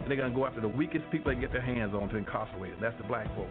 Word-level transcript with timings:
And 0.00 0.08
they're 0.08 0.16
going 0.16 0.32
to 0.32 0.36
go 0.36 0.46
after 0.46 0.60
the 0.60 0.68
weakest 0.68 1.04
people 1.10 1.30
they 1.30 1.34
can 1.34 1.42
get 1.42 1.52
their 1.52 1.60
hands 1.60 1.94
on 1.94 2.08
to 2.08 2.16
incarcerate 2.16 2.72
them. 2.72 2.80
That's 2.80 2.96
the 2.96 3.06
black 3.06 3.26
folk. 3.34 3.48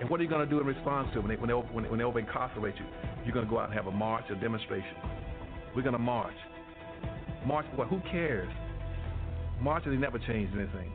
And 0.00 0.08
what 0.08 0.20
are 0.20 0.22
you 0.22 0.28
going 0.28 0.46
to 0.46 0.50
do 0.50 0.60
in 0.60 0.66
response 0.66 1.08
to 1.14 1.20
when 1.20 1.28
they, 1.28 1.36
when 1.36 1.48
they, 1.48 1.54
when 1.54 1.84
they, 1.84 1.90
when 1.90 1.98
they 1.98 2.04
over 2.04 2.18
incarcerate 2.18 2.76
you? 2.76 2.86
You're 3.24 3.34
going 3.34 3.46
to 3.46 3.50
go 3.50 3.58
out 3.58 3.66
and 3.66 3.74
have 3.74 3.86
a 3.86 3.90
march, 3.90 4.24
a 4.30 4.36
demonstration. 4.36 4.94
We're 5.74 5.82
going 5.82 5.94
to 5.94 5.98
march. 5.98 6.34
March 7.46 7.66
for 7.70 7.76
what? 7.76 7.88
Who 7.88 8.00
cares? 8.10 8.48
Marching 9.60 9.92
has 9.92 10.00
never 10.00 10.18
changed 10.18 10.54
anything. 10.54 10.92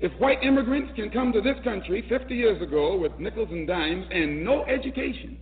If 0.00 0.12
white 0.20 0.42
immigrants 0.44 0.92
can 0.94 1.10
come 1.10 1.32
to 1.32 1.40
this 1.40 1.56
country 1.64 2.04
50 2.08 2.34
years 2.34 2.62
ago 2.62 2.96
with 2.96 3.18
nickels 3.18 3.48
and 3.50 3.66
dimes 3.66 4.06
and 4.10 4.44
no 4.44 4.64
education, 4.64 5.38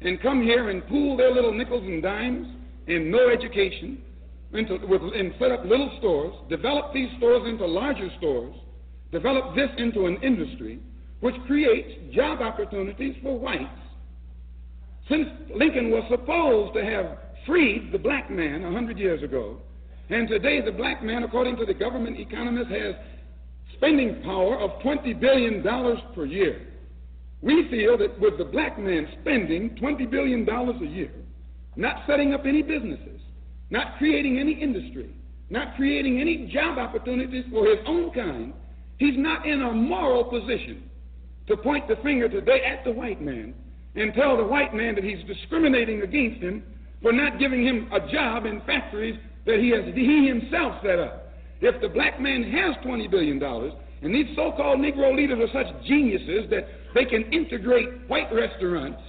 and 0.00 0.20
come 0.22 0.42
here 0.42 0.70
and 0.70 0.86
pool 0.86 1.16
their 1.16 1.32
little 1.32 1.52
nickels 1.52 1.82
and 1.82 2.02
dimes 2.02 2.46
and 2.86 3.10
no 3.10 3.28
education, 3.28 4.02
into, 4.52 4.78
with, 4.86 5.02
and 5.14 5.32
set 5.38 5.52
up 5.52 5.64
little 5.64 5.90
stores, 5.98 6.34
develop 6.48 6.92
these 6.92 7.08
stores 7.18 7.42
into 7.46 7.66
larger 7.66 8.08
stores, 8.18 8.54
develop 9.12 9.54
this 9.54 9.70
into 9.78 10.06
an 10.06 10.16
industry 10.22 10.80
which 11.20 11.34
creates 11.46 12.14
job 12.14 12.40
opportunities 12.40 13.16
for 13.22 13.38
whites. 13.38 13.64
Since 15.08 15.28
Lincoln 15.54 15.90
was 15.90 16.04
supposed 16.10 16.74
to 16.74 16.84
have 16.84 17.18
freed 17.46 17.90
the 17.92 17.98
black 17.98 18.30
man 18.30 18.62
100 18.62 18.98
years 18.98 19.22
ago, 19.22 19.58
and 20.10 20.28
today 20.28 20.60
the 20.60 20.72
black 20.72 21.02
man, 21.02 21.24
according 21.24 21.56
to 21.56 21.66
the 21.66 21.74
government 21.74 22.20
economist, 22.20 22.70
has 22.70 22.94
spending 23.76 24.22
power 24.22 24.58
of 24.58 24.80
$20 24.82 25.20
billion 25.20 25.62
per 26.14 26.24
year. 26.24 26.66
We 27.42 27.68
feel 27.70 27.96
that 27.98 28.18
with 28.18 28.38
the 28.38 28.44
black 28.44 28.78
man 28.78 29.08
spending 29.20 29.70
$20 29.80 30.10
billion 30.10 30.48
a 30.48 30.86
year, 30.86 31.12
not 31.76 32.02
setting 32.06 32.34
up 32.34 32.44
any 32.44 32.62
businesses, 32.62 33.17
not 33.70 33.98
creating 33.98 34.38
any 34.38 34.52
industry, 34.52 35.14
not 35.50 35.76
creating 35.76 36.20
any 36.20 36.50
job 36.52 36.78
opportunities 36.78 37.44
for 37.50 37.66
his 37.66 37.78
own 37.86 38.10
kind, 38.12 38.52
he's 38.98 39.16
not 39.16 39.46
in 39.46 39.62
a 39.62 39.72
moral 39.72 40.24
position 40.24 40.88
to 41.46 41.56
point 41.56 41.88
the 41.88 41.96
finger 42.02 42.28
today 42.28 42.60
at 42.64 42.84
the 42.84 42.92
white 42.92 43.20
man 43.20 43.54
and 43.94 44.14
tell 44.14 44.36
the 44.36 44.44
white 44.44 44.74
man 44.74 44.94
that 44.94 45.04
he's 45.04 45.24
discriminating 45.26 46.02
against 46.02 46.40
him 46.40 46.62
for 47.02 47.12
not 47.12 47.38
giving 47.38 47.64
him 47.64 47.88
a 47.92 48.00
job 48.12 48.44
in 48.46 48.60
factories 48.62 49.18
that 49.46 49.58
he 49.58 49.70
has 49.70 49.84
he 49.94 50.26
himself 50.26 50.74
set 50.82 50.98
up. 50.98 51.32
If 51.60 51.80
the 51.80 51.88
black 51.88 52.20
man 52.20 52.42
has 52.44 52.76
$20 52.84 53.10
billion, 53.10 53.42
and 53.42 54.14
these 54.14 54.26
so 54.36 54.52
called 54.52 54.78
Negro 54.78 55.16
leaders 55.16 55.38
are 55.40 55.64
such 55.64 55.84
geniuses 55.84 56.48
that 56.50 56.68
they 56.94 57.04
can 57.04 57.24
integrate 57.32 58.08
white 58.08 58.32
restaurants 58.32 59.00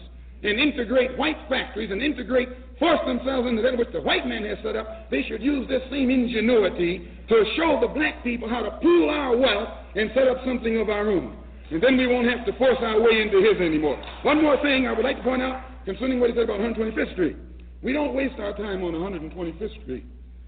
and 0.43 0.59
integrate 0.59 1.17
white 1.17 1.37
factories 1.49 1.91
and 1.91 2.01
integrate, 2.01 2.49
force 2.79 2.99
themselves 3.05 3.47
into 3.47 3.61
that 3.61 3.77
which 3.77 3.91
the 3.91 4.01
white 4.01 4.25
man 4.25 4.45
has 4.45 4.57
set 4.63 4.75
up, 4.75 5.09
they 5.11 5.23
should 5.23 5.41
use 5.41 5.67
this 5.67 5.81
same 5.91 6.09
ingenuity 6.09 7.09
to 7.27 7.43
show 7.57 7.77
the 7.81 7.87
black 7.87 8.23
people 8.23 8.49
how 8.49 8.61
to 8.61 8.71
pool 8.81 9.09
our 9.09 9.35
wealth 9.35 9.69
and 9.95 10.09
set 10.15 10.27
up 10.27 10.37
something 10.45 10.79
of 10.79 10.89
our 10.89 11.09
own. 11.09 11.35
And 11.71 11.83
then 11.83 11.97
we 11.97 12.07
won't 12.07 12.27
have 12.27 12.45
to 12.45 12.57
force 12.57 12.77
our 12.79 12.99
way 12.99 13.21
into 13.21 13.37
his 13.41 13.61
anymore. 13.61 14.01
One 14.23 14.41
more 14.41 14.59
thing 14.61 14.87
I 14.87 14.93
would 14.93 15.03
like 15.03 15.17
to 15.17 15.23
point 15.23 15.41
out 15.41 15.61
concerning 15.85 16.19
what 16.19 16.29
he 16.29 16.35
said 16.35 16.45
about 16.45 16.59
125th 16.59 17.13
Street. 17.13 17.37
We 17.81 17.93
don't 17.93 18.15
waste 18.15 18.39
our 18.39 18.55
time 18.55 18.83
on 18.83 18.93
125th 18.93 19.81
Street, 19.83 20.05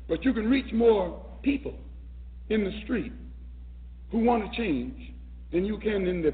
but 0.08 0.24
you 0.24 0.34
can 0.34 0.50
reach 0.50 0.72
more 0.74 1.24
people 1.44 1.76
in 2.50 2.64
the 2.64 2.72
street 2.84 3.14
who 4.12 4.20
want 4.20 4.50
to 4.50 4.58
change 4.58 5.14
than 5.52 5.66
you 5.66 5.78
can 5.78 6.08
in 6.08 6.22
the 6.22 6.34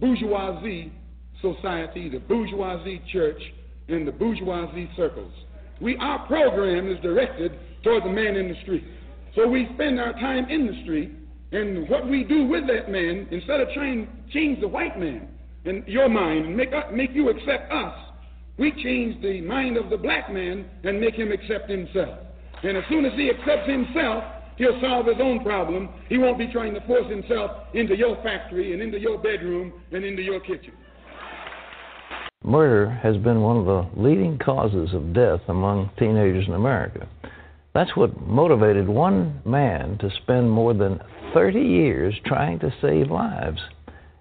bourgeoisie 0.00 0.92
society, 1.40 2.08
the 2.08 2.20
bourgeoisie 2.20 3.02
church, 3.12 3.40
and 3.88 4.06
the 4.06 4.12
bourgeoisie 4.12 4.90
circles. 4.96 5.32
We, 5.80 5.96
our 5.98 6.26
program 6.26 6.90
is 6.90 6.98
directed 7.00 7.52
toward 7.82 8.04
the 8.04 8.10
man 8.10 8.36
in 8.36 8.48
the 8.48 8.60
street. 8.62 8.84
So 9.34 9.46
we 9.46 9.68
spend 9.74 10.00
our 10.00 10.12
time 10.14 10.48
in 10.48 10.66
the 10.66 10.82
street, 10.82 11.12
and 11.52 11.88
what 11.88 12.08
we 12.08 12.24
do 12.24 12.46
with 12.46 12.66
that 12.68 12.90
man, 12.90 13.28
instead 13.30 13.60
of 13.60 13.68
trying 13.74 14.06
to 14.06 14.32
change 14.32 14.60
the 14.60 14.68
white 14.68 14.98
man, 14.98 15.28
and 15.64 15.86
your 15.86 16.08
mind 16.08 16.46
and 16.46 16.56
make, 16.56 16.70
make 16.92 17.10
you 17.12 17.30
accept 17.30 17.72
us, 17.72 17.94
we 18.58 18.70
change 18.82 19.20
the 19.22 19.40
mind 19.40 19.76
of 19.76 19.90
the 19.90 19.96
black 19.96 20.32
man 20.32 20.66
and 20.84 21.00
make 21.00 21.14
him 21.14 21.32
accept 21.32 21.68
himself. 21.68 22.18
And 22.62 22.76
as 22.76 22.84
soon 22.88 23.04
as 23.04 23.12
he 23.14 23.30
accepts 23.30 23.68
himself, 23.68 24.24
he'll 24.56 24.80
solve 24.80 25.06
his 25.06 25.16
own 25.20 25.42
problem. 25.42 25.88
He 26.08 26.18
won't 26.18 26.38
be 26.38 26.50
trying 26.52 26.74
to 26.74 26.80
force 26.86 27.10
himself 27.10 27.50
into 27.74 27.96
your 27.96 28.16
factory 28.22 28.72
and 28.72 28.80
into 28.80 28.98
your 28.98 29.18
bedroom 29.18 29.72
and 29.90 30.04
into 30.04 30.22
your 30.22 30.40
kitchen. 30.40 30.72
Murder 32.46 32.90
has 32.90 33.16
been 33.16 33.40
one 33.40 33.56
of 33.56 33.64
the 33.64 33.88
leading 33.96 34.36
causes 34.36 34.92
of 34.92 35.14
death 35.14 35.40
among 35.48 35.88
teenagers 35.98 36.46
in 36.46 36.52
America. 36.52 37.08
That's 37.72 37.96
what 37.96 38.20
motivated 38.20 38.86
one 38.86 39.40
man 39.46 39.96
to 39.98 40.10
spend 40.22 40.50
more 40.50 40.74
than 40.74 41.00
30 41.32 41.58
years 41.58 42.14
trying 42.26 42.58
to 42.58 42.74
save 42.82 43.10
lives. 43.10 43.60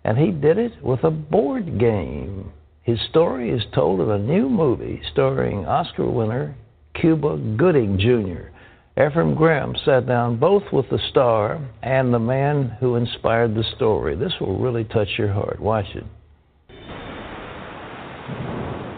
And 0.05 0.17
he 0.17 0.31
did 0.31 0.57
it 0.57 0.71
with 0.81 1.03
a 1.03 1.11
board 1.11 1.77
game. 1.77 2.51
His 2.81 2.97
story 3.09 3.51
is 3.51 3.63
told 3.75 3.99
in 3.99 4.09
a 4.09 4.17
new 4.17 4.47
movie 4.47 5.01
starring 5.11 5.65
Oscar 5.65 6.09
winner 6.09 6.55
Cuba 6.95 7.37
Gooding 7.57 7.99
Jr. 7.99 8.51
Efrem 8.97 9.35
Graham 9.35 9.75
sat 9.83 10.07
down 10.07 10.37
both 10.37 10.63
with 10.71 10.89
the 10.89 10.99
star 11.09 11.59
and 11.81 12.13
the 12.13 12.19
man 12.19 12.77
who 12.79 12.95
inspired 12.95 13.53
the 13.53 13.65
story. 13.75 14.15
This 14.15 14.33
will 14.39 14.57
really 14.59 14.85
touch 14.85 15.09
your 15.17 15.33
heart. 15.33 15.59
Watch 15.59 15.93
it. 15.93 16.05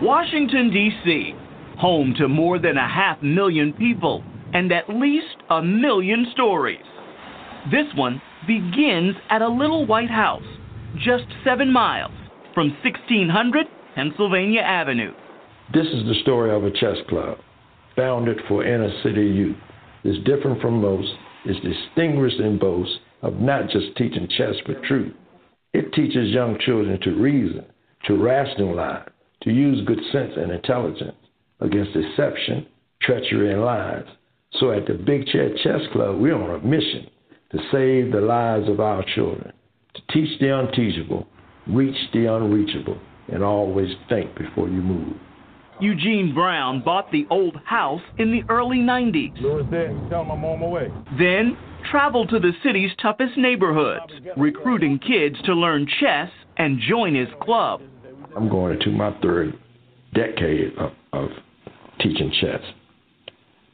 Washington, 0.01 0.71
D.C., 0.71 1.33
home 1.77 2.13
to 2.18 2.27
more 2.27 2.59
than 2.59 2.77
a 2.77 2.88
half 2.88 3.21
million 3.21 3.71
people 3.71 4.24
and 4.53 4.71
at 4.71 4.89
least 4.89 5.38
a 5.50 5.62
million 5.62 6.27
stories. 6.33 6.83
This 7.71 7.86
one 7.95 8.21
begins 8.45 9.15
at 9.30 9.42
a 9.42 9.47
little 9.47 9.86
white 9.86 10.09
house 10.09 10.44
just 10.97 11.25
seven 11.45 11.71
miles 11.71 12.12
from 12.53 12.69
1600 12.83 13.68
Pennsylvania 13.95 14.62
Avenue. 14.62 15.13
This 15.74 15.88
is 15.88 16.06
the 16.06 16.19
story 16.24 16.53
of 16.53 16.65
a 16.65 16.71
chess 16.71 16.97
club 17.07 17.38
founded 17.95 18.39
for 18.50 18.65
inner 18.65 18.92
city 19.01 19.25
youth. 19.25 19.57
It's 20.03 20.24
different 20.25 20.62
from 20.62 20.81
most, 20.81 21.09
it's 21.45 21.59
distinguished 21.65 22.39
in 22.39 22.59
boasts 22.59 22.97
of 23.21 23.36
not 23.36 23.69
just 23.69 23.95
teaching 23.97 24.27
chess 24.38 24.56
but 24.68 24.83
truth. 24.83 25.13
It 25.74 25.94
teaches 25.94 26.33
young 26.33 26.57
children 26.65 27.00
to 27.01 27.12
reason, 27.12 27.65
to 28.07 28.21
rationalize, 28.21 29.09
to 29.45 29.51
use 29.51 29.86
good 29.88 30.01
sense 30.12 30.33
and 30.36 30.51
intelligence 30.51 31.15
against 31.62 31.94
deception, 31.94 32.68
treachery, 33.01 33.53
and 33.53 33.63
lies. 33.63 34.03
So 34.59 34.71
at 34.71 34.88
the 34.88 34.94
Big 34.94 35.27
Chair 35.27 35.50
Chess 35.63 35.81
Club, 35.94 36.19
we're 36.19 36.36
on 36.36 36.59
a 36.59 36.65
mission 36.65 37.07
to 37.51 37.57
save 37.71 38.12
the 38.12 38.21
lives 38.21 38.68
of 38.68 38.80
our 38.80 39.03
children, 39.15 39.53
to 39.94 40.01
teach 40.12 40.39
the 40.39 40.57
unteachable, 40.57 41.27
reach 41.68 41.95
the 42.13 42.25
unreachable, 42.25 43.00
and 43.31 43.44
always 43.44 43.89
think 44.09 44.36
before 44.36 44.68
you 44.68 44.81
move. 44.81 45.15
Eugene 45.80 46.33
Brown 46.33 46.81
bought 46.83 47.12
the 47.12 47.27
old 47.30 47.57
house 47.65 48.01
in 48.18 48.31
the 48.31 48.44
early 48.50 48.77
90s. 48.77 49.39
Louis 49.42 49.65
there, 49.69 49.89
tell 50.09 50.21
him 50.21 50.31
I'm 50.31 50.45
on 50.45 50.59
my 50.62 50.68
way. 50.68 50.88
Then 51.19 51.57
traveled 51.92 52.30
to 52.30 52.39
the 52.39 52.53
city's 52.63 52.92
toughest 53.01 53.38
neighborhoods, 53.38 54.13
recruiting 54.38 55.00
kids 55.00 55.36
to 55.45 55.53
learn 55.53 55.86
chess 56.00 56.30
and 56.57 56.80
join 56.80 57.13
his 57.13 57.27
club. 57.42 57.81
I'm 58.36 58.50
going 58.50 58.74
into 58.74 58.92
my 58.92 59.18
third 59.22 59.58
decade 60.14 60.74
of, 60.78 60.92
of 61.14 61.30
teaching 62.00 62.32
chess. 62.42 62.62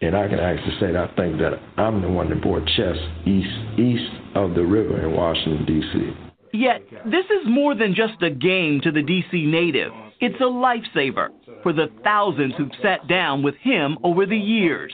And 0.01 0.15
I 0.15 0.27
can 0.27 0.39
actually 0.39 0.75
say 0.79 0.91
that 0.93 1.11
I 1.11 1.15
think 1.15 1.37
that 1.39 1.53
I'm 1.77 2.01
the 2.01 2.09
one 2.09 2.29
that 2.29 2.41
brought 2.41 2.65
chess 2.75 2.95
east 3.25 3.79
east 3.79 4.11
of 4.35 4.55
the 4.55 4.63
river 4.63 5.07
in 5.07 5.15
Washington 5.15 5.65
D.C. 5.65 6.57
Yet, 6.57 6.81
this 7.05 7.25
is 7.25 7.47
more 7.47 7.75
than 7.75 7.95
just 7.95 8.21
a 8.21 8.29
game 8.29 8.81
to 8.83 8.91
the 8.91 9.01
D.C. 9.01 9.45
native. 9.45 9.91
It's 10.19 10.39
a 10.41 10.43
lifesaver 10.43 11.29
for 11.63 11.71
the 11.71 11.87
thousands 12.03 12.53
who've 12.57 12.71
sat 12.81 13.07
down 13.07 13.41
with 13.43 13.55
him 13.55 13.97
over 14.03 14.25
the 14.25 14.37
years. 14.37 14.91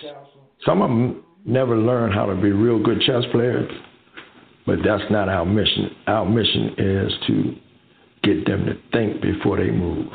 Some 0.65 0.81
of 0.81 0.89
them 0.89 1.23
never 1.45 1.77
learn 1.77 2.11
how 2.11 2.25
to 2.25 2.35
be 2.35 2.51
real 2.51 2.81
good 2.81 3.01
chess 3.01 3.23
players, 3.31 3.71
but 4.65 4.79
that's 4.85 5.03
not 5.09 5.29
our 5.29 5.45
mission. 5.45 5.89
Our 6.07 6.25
mission 6.25 6.75
is 6.77 7.13
to 7.27 7.55
get 8.27 8.45
them 8.45 8.65
to 8.65 8.73
think 8.91 9.21
before 9.21 9.57
they 9.57 9.71
move. 9.71 10.07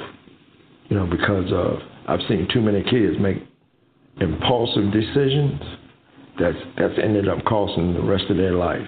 You 0.89 0.97
know, 0.97 1.07
because 1.07 1.51
of 1.53 1.79
I've 2.07 2.27
seen 2.29 2.49
too 2.53 2.61
many 2.61 2.83
kids 2.83 3.17
make 3.21 3.39
impulsive 4.21 4.93
decisions 4.93 5.61
that's 6.39 6.59
that's 6.77 6.99
ended 7.03 7.29
up 7.29 7.45
costing 7.45 7.95
the 7.95 8.03
rest 8.03 8.25
of 8.29 8.37
their 8.37 8.55
life. 8.55 8.87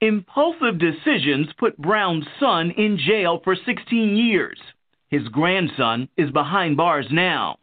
Impulsive 0.00 0.78
decisions 0.78 1.48
put 1.58 1.76
Brown's 1.76 2.26
son 2.38 2.70
in 2.70 2.98
jail 2.98 3.40
for 3.44 3.54
16 3.54 4.16
years. 4.16 4.58
His 5.08 5.26
grandson 5.28 6.08
is 6.16 6.30
behind 6.30 6.76
bars 6.76 7.06
now. 7.10 7.58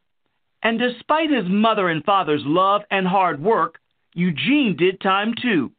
And 0.61 0.77
despite 0.77 1.31
his 1.31 1.45
mother 1.47 1.89
and 1.89 2.03
father's 2.03 2.43
love 2.45 2.81
and 2.91 3.07
hard 3.07 3.41
work, 3.41 3.79
Eugene 4.13 4.75
did 4.77 4.99
time 4.99 5.33
too. 5.41 5.71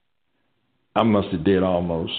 I 0.96 1.02
must 1.02 1.28
have 1.28 1.44
did 1.44 1.62
almost 1.62 2.12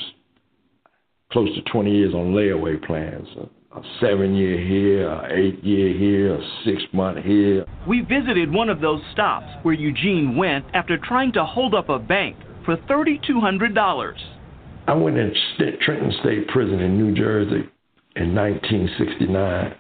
close 1.32 1.50
to 1.56 1.62
20 1.72 1.92
years 1.92 2.14
on 2.14 2.34
layaway 2.34 2.84
plans. 2.86 3.28
A, 3.38 3.80
a 3.80 3.84
seven 4.02 4.36
year 4.36 4.58
here, 4.58 5.10
a 5.10 5.32
eight 5.32 5.64
year 5.64 5.94
here, 5.98 6.36
a 6.36 6.42
six 6.66 6.82
month 6.92 7.24
here. 7.24 7.66
We 7.88 8.02
visited 8.02 8.52
one 8.52 8.70
of 8.70 8.82
those 8.82 9.02
stops 9.14 9.46
where 9.62 9.76
Eugene 9.76 10.36
went 10.36 10.66
after 10.74 10.98
trying 10.98 11.32
to 11.34 11.46
hold 11.46 11.76
up 11.76 11.90
a 11.90 12.00
bank 12.00 12.36
for 12.66 12.78
$3,200. 12.78 14.14
I 14.88 14.94
went 14.94 15.18
in 15.18 15.34
Trenton 15.86 16.12
State 16.22 16.48
Prison 16.48 16.80
in 16.80 16.98
New 16.98 17.14
Jersey 17.14 17.70
in 18.16 18.34
1969. 18.34 19.76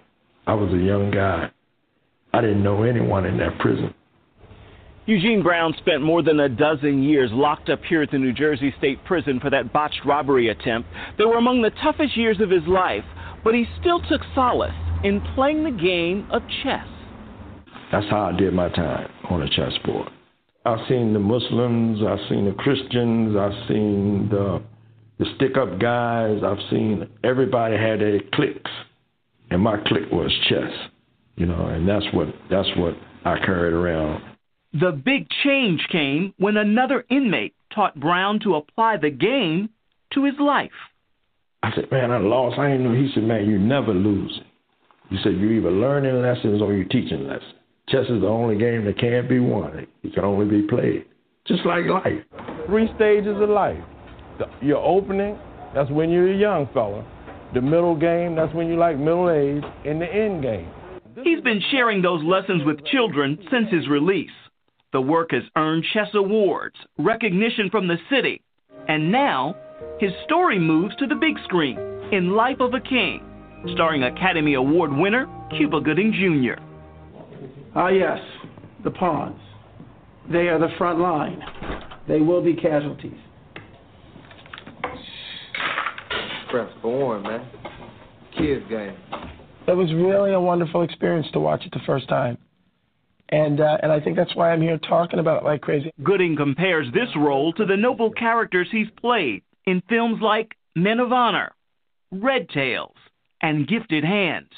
I 0.45 0.53
was 0.53 0.71
a 0.71 0.77
young 0.77 1.09
guy. 1.09 1.49
I 2.31 2.41
didn't 2.41 2.63
know 2.63 2.83
anyone 2.83 3.25
in 3.25 3.37
that 3.37 3.57
prison. 3.57 3.93
Eugene 5.09 5.41
Brown 5.41 5.73
spent 5.79 6.03
more 6.03 6.21
than 6.21 6.39
a 6.39 6.47
dozen 6.47 7.01
years 7.01 7.31
locked 7.33 7.67
up 7.67 7.79
here 7.83 8.03
at 8.03 8.11
the 8.11 8.19
New 8.19 8.31
Jersey 8.31 8.71
State 8.77 9.03
Prison 9.05 9.39
for 9.39 9.49
that 9.49 9.73
botched 9.73 10.05
robbery 10.05 10.49
attempt 10.49 10.87
that 11.17 11.27
were 11.27 11.39
among 11.39 11.63
the 11.63 11.71
toughest 11.81 12.15
years 12.15 12.39
of 12.39 12.51
his 12.51 12.61
life, 12.67 13.03
but 13.43 13.55
he 13.55 13.65
still 13.81 13.99
took 14.01 14.21
solace 14.35 14.71
in 15.03 15.19
playing 15.33 15.63
the 15.63 15.71
game 15.71 16.27
of 16.29 16.43
chess. 16.61 16.85
That's 17.91 18.05
how 18.11 18.25
I 18.25 18.37
did 18.37 18.53
my 18.53 18.69
time 18.69 19.09
on 19.31 19.41
a 19.41 19.49
chessboard. 19.49 20.11
I've 20.63 20.87
seen 20.87 21.13
the 21.13 21.19
Muslims, 21.19 22.01
I've 22.07 22.29
seen 22.29 22.45
the 22.45 22.53
Christians, 22.53 23.35
I've 23.35 23.67
seen 23.67 24.29
the 24.29 24.61
the 25.17 25.25
stick 25.37 25.57
up 25.57 25.79
guys, 25.79 26.43
I've 26.45 26.69
seen 26.69 27.09
everybody 27.23 27.77
had 27.77 27.99
their 27.99 28.19
cliques. 28.35 28.71
And 29.49 29.59
my 29.63 29.77
clique 29.87 30.11
was 30.11 30.31
chess. 30.47 30.71
You 31.35 31.47
know, 31.47 31.65
and 31.65 31.89
that's 31.89 32.05
what 32.13 32.27
that's 32.51 32.69
what 32.77 32.93
I 33.25 33.39
carried 33.43 33.73
around. 33.73 34.28
The 34.73 34.91
big 34.91 35.27
change 35.43 35.81
came 35.91 36.33
when 36.37 36.55
another 36.55 37.03
inmate 37.09 37.55
taught 37.73 37.99
Brown 37.99 38.39
to 38.41 38.55
apply 38.55 38.97
the 38.97 39.09
game 39.09 39.69
to 40.13 40.25
his 40.25 40.35
life. 40.39 40.71
I 41.63 41.71
said, 41.75 41.91
Man, 41.91 42.11
I 42.11 42.19
lost. 42.19 42.59
I 42.59 42.69
didn't 42.69 42.83
know. 42.83 42.93
He 42.93 43.09
said, 43.13 43.23
Man, 43.23 43.47
you 43.47 43.57
never 43.57 43.93
lose. 43.93 44.39
He 45.09 45.17
said, 45.23 45.37
You're 45.37 45.53
either 45.53 45.71
learning 45.71 46.21
lessons 46.21 46.61
or 46.61 46.73
you're 46.73 46.87
teaching 46.87 47.27
lessons. 47.27 47.53
Chess 47.89 48.05
is 48.09 48.21
the 48.21 48.27
only 48.27 48.57
game 48.57 48.85
that 48.85 48.99
can't 48.99 49.27
be 49.27 49.39
won. 49.39 49.87
It 50.03 50.13
can 50.13 50.23
only 50.23 50.45
be 50.45 50.67
played. 50.67 51.05
Just 51.47 51.65
like 51.65 51.85
life. 51.85 52.21
Three 52.67 52.87
stages 52.95 53.35
of 53.41 53.49
life. 53.49 53.83
The, 54.37 54.45
your 54.61 54.77
opening, 54.77 55.37
that's 55.73 55.89
when 55.89 56.11
you're 56.11 56.31
a 56.31 56.37
young 56.37 56.69
fella. 56.75 57.03
The 57.55 57.61
middle 57.61 57.95
game, 57.95 58.35
that's 58.35 58.53
when 58.53 58.67
you 58.67 58.77
like 58.77 58.99
middle 58.99 59.31
age. 59.31 59.63
And 59.83 59.99
the 59.99 60.05
end 60.05 60.43
game. 60.43 60.69
He's 61.23 61.41
been 61.41 61.59
sharing 61.71 62.03
those 62.03 62.23
lessons 62.23 62.61
with 62.63 62.85
children 62.85 63.39
since 63.51 63.69
his 63.71 63.87
release. 63.89 64.29
The 64.91 65.01
work 65.01 65.31
has 65.31 65.43
earned 65.55 65.85
chess 65.93 66.07
awards, 66.15 66.75
recognition 66.97 67.69
from 67.69 67.87
the 67.87 67.97
city, 68.09 68.41
and 68.87 69.11
now 69.11 69.55
his 69.99 70.11
story 70.25 70.57
moves 70.57 70.95
to 70.95 71.05
the 71.05 71.15
big 71.15 71.37
screen 71.43 71.77
in 72.11 72.31
Life 72.31 72.59
of 72.59 72.73
a 72.73 72.79
King, 72.79 73.23
starring 73.73 74.03
Academy 74.03 74.55
Award 74.55 74.91
winner 74.91 75.27
Cuba 75.55 75.79
Gooding 75.81 76.11
Jr. 76.11 76.59
Ah, 77.75 77.89
yes, 77.89 78.17
the 78.83 78.89
pawns. 78.89 79.39
They 80.31 80.47
are 80.47 80.57
the 80.57 80.73
front 80.79 80.99
line. 80.99 81.39
They 82.07 82.21
will 82.21 82.41
be 82.41 82.55
casualties. 82.55 83.17
Press 86.49 86.71
born, 86.81 87.21
man. 87.21 87.47
Kids 88.35 88.65
game. 88.69 88.95
It 89.67 89.73
was 89.73 89.93
really 89.93 90.33
a 90.33 90.41
wonderful 90.41 90.81
experience 90.81 91.27
to 91.33 91.39
watch 91.39 91.63
it 91.63 91.71
the 91.73 91.81
first 91.85 92.09
time. 92.09 92.39
And, 93.31 93.61
uh, 93.61 93.77
and 93.83 93.91
I 93.91 93.99
think 93.99 94.15
that's 94.15 94.35
why 94.35 94.51
I'm 94.51 94.61
here 94.61 94.79
talking 94.79 95.19
about 95.19 95.41
it 95.41 95.45
like 95.45 95.61
crazy. 95.61 95.91
Gooding 96.03 96.35
compares 96.35 96.87
this 96.93 97.09
role 97.15 97.53
to 97.53 97.65
the 97.65 97.77
noble 97.77 98.11
characters 98.11 98.67
he's 98.71 98.87
played 98.99 99.43
in 99.65 99.83
films 99.87 100.19
like 100.21 100.55
Men 100.75 100.99
of 100.99 101.11
Honor, 101.11 101.51
Red 102.11 102.49
Tails, 102.49 102.95
and 103.41 103.67
Gifted 103.67 104.03
Hands. 104.03 104.49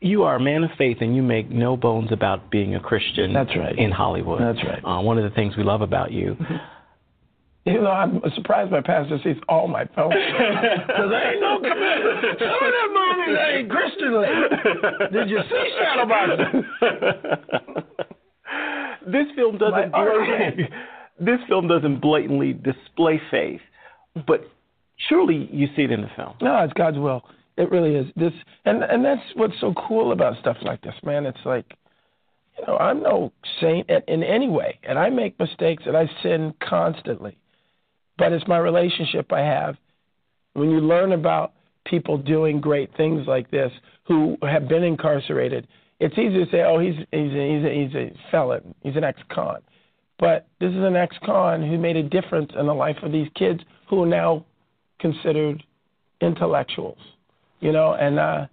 You 0.00 0.22
are 0.22 0.36
a 0.36 0.40
man 0.40 0.64
of 0.64 0.70
faith, 0.78 0.98
and 1.00 1.14
you 1.14 1.22
make 1.22 1.50
no 1.50 1.76
bones 1.76 2.10
about 2.10 2.50
being 2.50 2.74
a 2.74 2.80
Christian. 2.80 3.34
That's 3.34 3.54
right. 3.56 3.76
In 3.76 3.90
Hollywood. 3.90 4.40
That's 4.40 4.64
right. 4.66 4.82
Uh, 4.82 5.02
one 5.02 5.18
of 5.18 5.24
the 5.24 5.34
things 5.34 5.56
we 5.56 5.64
love 5.64 5.82
about 5.82 6.12
you. 6.12 6.36
You 7.66 7.82
know, 7.82 7.90
I'm 7.90 8.22
surprised 8.34 8.70
my 8.70 8.80
pastor 8.80 9.18
sees 9.22 9.36
all 9.46 9.68
my 9.68 9.84
posts. 9.84 10.16
Because 10.86 11.10
there 11.10 11.32
ain't 11.32 11.42
no 11.42 11.58
commitment. 11.58 12.38
Some 12.38 12.48
of 12.48 12.72
them 12.72 12.94
movies 12.96 13.38
ain't 13.52 13.70
Christianly. 13.70 14.28
Did 15.12 15.28
you 15.28 15.40
see 15.48 15.70
Shadowboxing? 15.78 16.64
this 19.06 19.26
film 19.36 19.58
doesn't 19.58 19.92
blatantly, 19.92 20.68
this 21.20 21.38
film 21.48 21.68
doesn't 21.68 22.00
blatantly 22.00 22.52
display 22.52 23.20
faith, 23.30 23.60
but 24.26 24.42
surely 25.08 25.48
you 25.52 25.68
see 25.76 25.82
it 25.82 25.90
in 25.90 26.02
the 26.02 26.10
film. 26.16 26.34
No, 26.40 26.62
it's 26.64 26.72
God's 26.74 26.98
will. 26.98 27.22
It 27.56 27.70
really 27.70 27.94
is. 27.94 28.06
This 28.16 28.32
and 28.64 28.82
and 28.82 29.04
that's 29.04 29.22
what's 29.34 29.58
so 29.60 29.74
cool 29.88 30.12
about 30.12 30.38
stuff 30.40 30.56
like 30.62 30.80
this, 30.82 30.94
man. 31.04 31.26
It's 31.26 31.44
like, 31.44 31.66
you 32.58 32.66
know, 32.66 32.76
I'm 32.78 33.02
no 33.02 33.32
saint 33.60 33.90
in, 33.90 34.02
in 34.08 34.22
any 34.22 34.48
way, 34.48 34.78
and 34.82 34.98
I 34.98 35.10
make 35.10 35.38
mistakes 35.38 35.82
and 35.86 35.96
I 35.96 36.08
sin 36.22 36.54
constantly. 36.66 37.36
But 38.18 38.32
it's 38.32 38.46
my 38.46 38.58
relationship 38.58 39.32
I 39.32 39.40
have. 39.40 39.76
When 40.54 40.70
you 40.70 40.80
learn 40.80 41.12
about 41.12 41.52
people 41.86 42.18
doing 42.18 42.60
great 42.60 42.94
things 42.96 43.26
like 43.26 43.50
this 43.50 43.72
who 44.04 44.36
have 44.42 44.68
been 44.68 44.84
incarcerated, 44.84 45.66
it's 46.00 46.18
easy 46.18 46.44
to 46.44 46.50
say, 46.50 46.62
"Oh, 46.62 46.78
he's 46.78 46.96
he's 47.12 47.32
a, 47.32 47.56
he's 47.56 47.64
a, 47.64 47.84
he's 47.84 47.94
a 47.94 48.30
felon. 48.30 48.74
He's 48.82 48.96
an 48.96 49.04
ex-con." 49.04 49.60
But 50.18 50.48
this 50.60 50.70
is 50.70 50.82
an 50.82 50.96
ex-con 50.96 51.62
who 51.62 51.78
made 51.78 51.96
a 51.96 52.02
difference 52.02 52.52
in 52.58 52.66
the 52.66 52.74
life 52.74 52.96
of 53.02 53.12
these 53.12 53.28
kids 53.34 53.60
who 53.88 54.02
are 54.02 54.06
now 54.06 54.44
considered 54.98 55.62
intellectuals 56.20 56.98
you 57.60 57.72
know, 57.72 57.94
and 57.94 58.18
uh, 58.18 58.46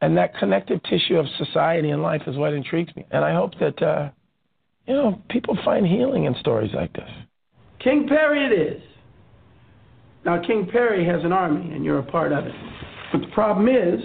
and 0.00 0.16
that 0.16 0.36
connective 0.36 0.82
tissue 0.84 1.16
of 1.16 1.26
society 1.38 1.90
and 1.90 2.02
life 2.02 2.22
is 2.26 2.36
what 2.36 2.52
intrigues 2.52 2.94
me. 2.94 3.06
And 3.10 3.24
I 3.24 3.32
hope 3.32 3.52
that 3.60 3.82
uh, 3.82 4.10
you 4.86 4.94
know 4.94 5.22
people 5.30 5.56
find 5.64 5.86
healing 5.86 6.24
in 6.24 6.34
stories 6.40 6.72
like 6.74 6.92
this. 6.92 7.08
King 7.82 8.06
Perry, 8.08 8.44
it 8.44 8.76
is. 8.76 8.82
Now, 10.24 10.42
King 10.44 10.68
Perry 10.70 11.06
has 11.06 11.24
an 11.24 11.32
army, 11.32 11.72
and 11.74 11.84
you're 11.84 12.00
a 12.00 12.02
part 12.02 12.32
of 12.32 12.44
it. 12.44 12.54
But 13.12 13.20
the 13.20 13.28
problem 13.28 13.68
is, 13.68 14.00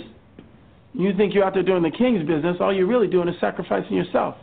you 0.94 1.12
think 1.16 1.34
you're 1.34 1.44
out 1.44 1.54
there 1.54 1.64
doing 1.64 1.84
the 1.84 1.92
king's 1.92 2.28
business. 2.28 2.58
All 2.60 2.74
you're 2.74 2.88
really 2.88 3.08
doing 3.08 3.28
is 3.28 3.36
sacrificing 3.40 3.96
yourself, 3.96 4.36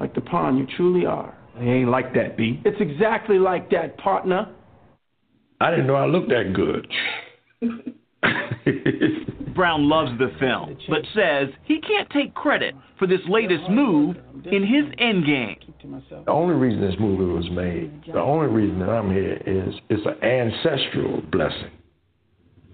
like 0.00 0.14
the 0.14 0.20
pawn 0.20 0.56
you 0.56 0.66
truly 0.76 1.06
are. 1.06 1.36
It 1.56 1.68
ain't 1.68 1.90
like 1.90 2.14
that, 2.14 2.36
B. 2.36 2.60
It's 2.64 2.80
exactly 2.80 3.38
like 3.38 3.70
that, 3.70 3.96
partner. 3.98 4.48
I 5.60 5.70
didn't 5.70 5.86
know 5.86 5.94
I 5.94 6.06
looked 6.06 6.30
that 6.30 6.52
good. 6.52 6.88
Brown 9.54 9.88
loves 9.88 10.10
the 10.18 10.32
film, 10.40 10.76
but 10.88 11.02
says 11.14 11.48
he 11.64 11.80
can't 11.80 12.10
take 12.10 12.34
credit 12.34 12.74
for 12.98 13.06
this 13.06 13.20
latest 13.28 13.70
move 13.70 14.16
in 14.46 14.62
his 14.62 14.84
endgame. 15.00 15.56
The 16.24 16.30
only 16.30 16.54
reason 16.54 16.80
this 16.80 16.98
movie 16.98 17.24
was 17.24 17.48
made, 17.50 18.02
the 18.12 18.18
only 18.20 18.48
reason 18.48 18.80
that 18.80 18.88
I'm 18.88 19.12
here 19.12 19.34
is 19.46 19.74
it's 19.90 20.04
an 20.06 20.28
ancestral 20.28 21.22
blessing. 21.30 21.70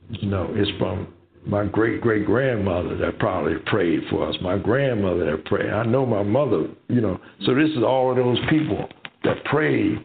You 0.08 0.28
know, 0.28 0.48
it's 0.54 0.70
from 0.78 1.08
my 1.46 1.64
great 1.64 2.00
great 2.00 2.26
grandmother 2.26 2.96
that 2.96 3.18
probably 3.18 3.54
prayed 3.66 4.00
for 4.10 4.28
us, 4.28 4.36
my 4.42 4.58
grandmother 4.58 5.30
that 5.30 5.44
prayed. 5.46 5.70
I 5.70 5.84
know 5.84 6.04
my 6.04 6.22
mother, 6.22 6.68
you 6.88 7.00
know. 7.00 7.20
So 7.44 7.54
this 7.54 7.70
is 7.70 7.82
all 7.82 8.10
of 8.10 8.16
those 8.16 8.38
people 8.48 8.88
that 9.24 9.44
prayed, 9.44 9.98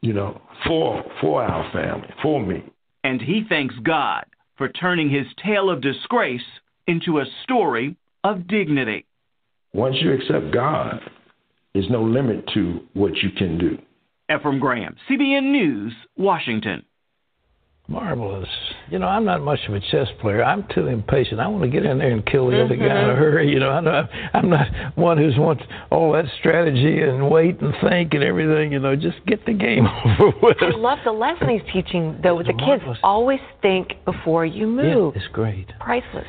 you 0.00 0.12
know, 0.12 0.40
for 0.66 1.04
for 1.20 1.42
our 1.42 1.70
family, 1.72 2.08
for 2.22 2.44
me. 2.44 2.64
And 3.04 3.20
he 3.20 3.44
thanks 3.48 3.74
God 3.82 4.24
for 4.56 4.68
turning 4.68 5.10
his 5.10 5.26
tale 5.44 5.70
of 5.70 5.80
disgrace 5.80 6.40
into 6.86 7.18
a 7.18 7.24
story 7.42 7.96
of 8.22 8.46
dignity. 8.48 9.06
Once 9.72 9.96
you 10.00 10.12
accept 10.12 10.52
God, 10.52 11.00
there's 11.72 11.90
no 11.90 12.02
limit 12.02 12.48
to 12.54 12.80
what 12.94 13.16
you 13.16 13.30
can 13.36 13.58
do. 13.58 13.78
Efrem 14.30 14.60
Graham, 14.60 14.96
CBN 15.08 15.50
News, 15.50 15.92
Washington. 16.16 16.84
Marvelous. 17.86 18.48
You 18.90 18.98
know, 18.98 19.06
I'm 19.06 19.24
not 19.26 19.42
much 19.42 19.58
of 19.68 19.74
a 19.74 19.80
chess 19.80 20.08
player. 20.20 20.42
I'm 20.42 20.66
too 20.74 20.86
impatient. 20.86 21.38
I 21.38 21.48
want 21.48 21.64
to 21.64 21.68
get 21.68 21.84
in 21.84 21.98
there 21.98 22.10
and 22.10 22.24
kill 22.24 22.50
the 22.50 22.64
other 22.64 22.76
guy 22.76 22.84
in 22.84 23.10
a 23.10 23.14
hurry. 23.14 23.50
You 23.50 23.60
know, 23.60 23.70
I'm 23.70 23.84
not, 23.84 24.08
I'm 24.32 24.48
not 24.48 24.96
one 24.96 25.18
who's 25.18 25.34
wants 25.36 25.62
all 25.90 26.12
that 26.12 26.24
strategy 26.38 27.00
and 27.00 27.30
wait 27.30 27.60
and 27.60 27.74
think 27.82 28.14
and 28.14 28.22
everything. 28.22 28.72
You 28.72 28.78
know, 28.78 28.96
just 28.96 29.24
get 29.26 29.44
the 29.44 29.52
game 29.52 29.86
over 30.04 30.32
with. 30.42 30.56
I 30.62 30.70
love 30.76 30.98
the 31.04 31.12
lesson 31.12 31.48
he's 31.50 31.72
teaching, 31.72 32.18
though, 32.22 32.36
with 32.36 32.46
the 32.46 32.54
kids. 32.54 32.82
Always 33.02 33.40
think 33.60 33.92
before 34.06 34.46
you 34.46 34.66
move. 34.66 35.14
Yeah, 35.14 35.22
it's 35.22 35.32
great. 35.32 35.68
Priceless. 35.78 36.26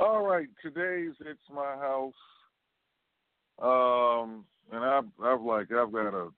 All 0.00 0.24
right, 0.26 0.48
today's 0.62 1.14
it's 1.20 1.38
my 1.52 1.74
house. 1.76 2.12
Um, 3.62 4.44
and 4.72 4.84
I've 4.84 5.04
I've 5.22 5.40
like 5.40 5.70
I've 5.72 5.92
got 5.92 6.14
a, 6.14 6.28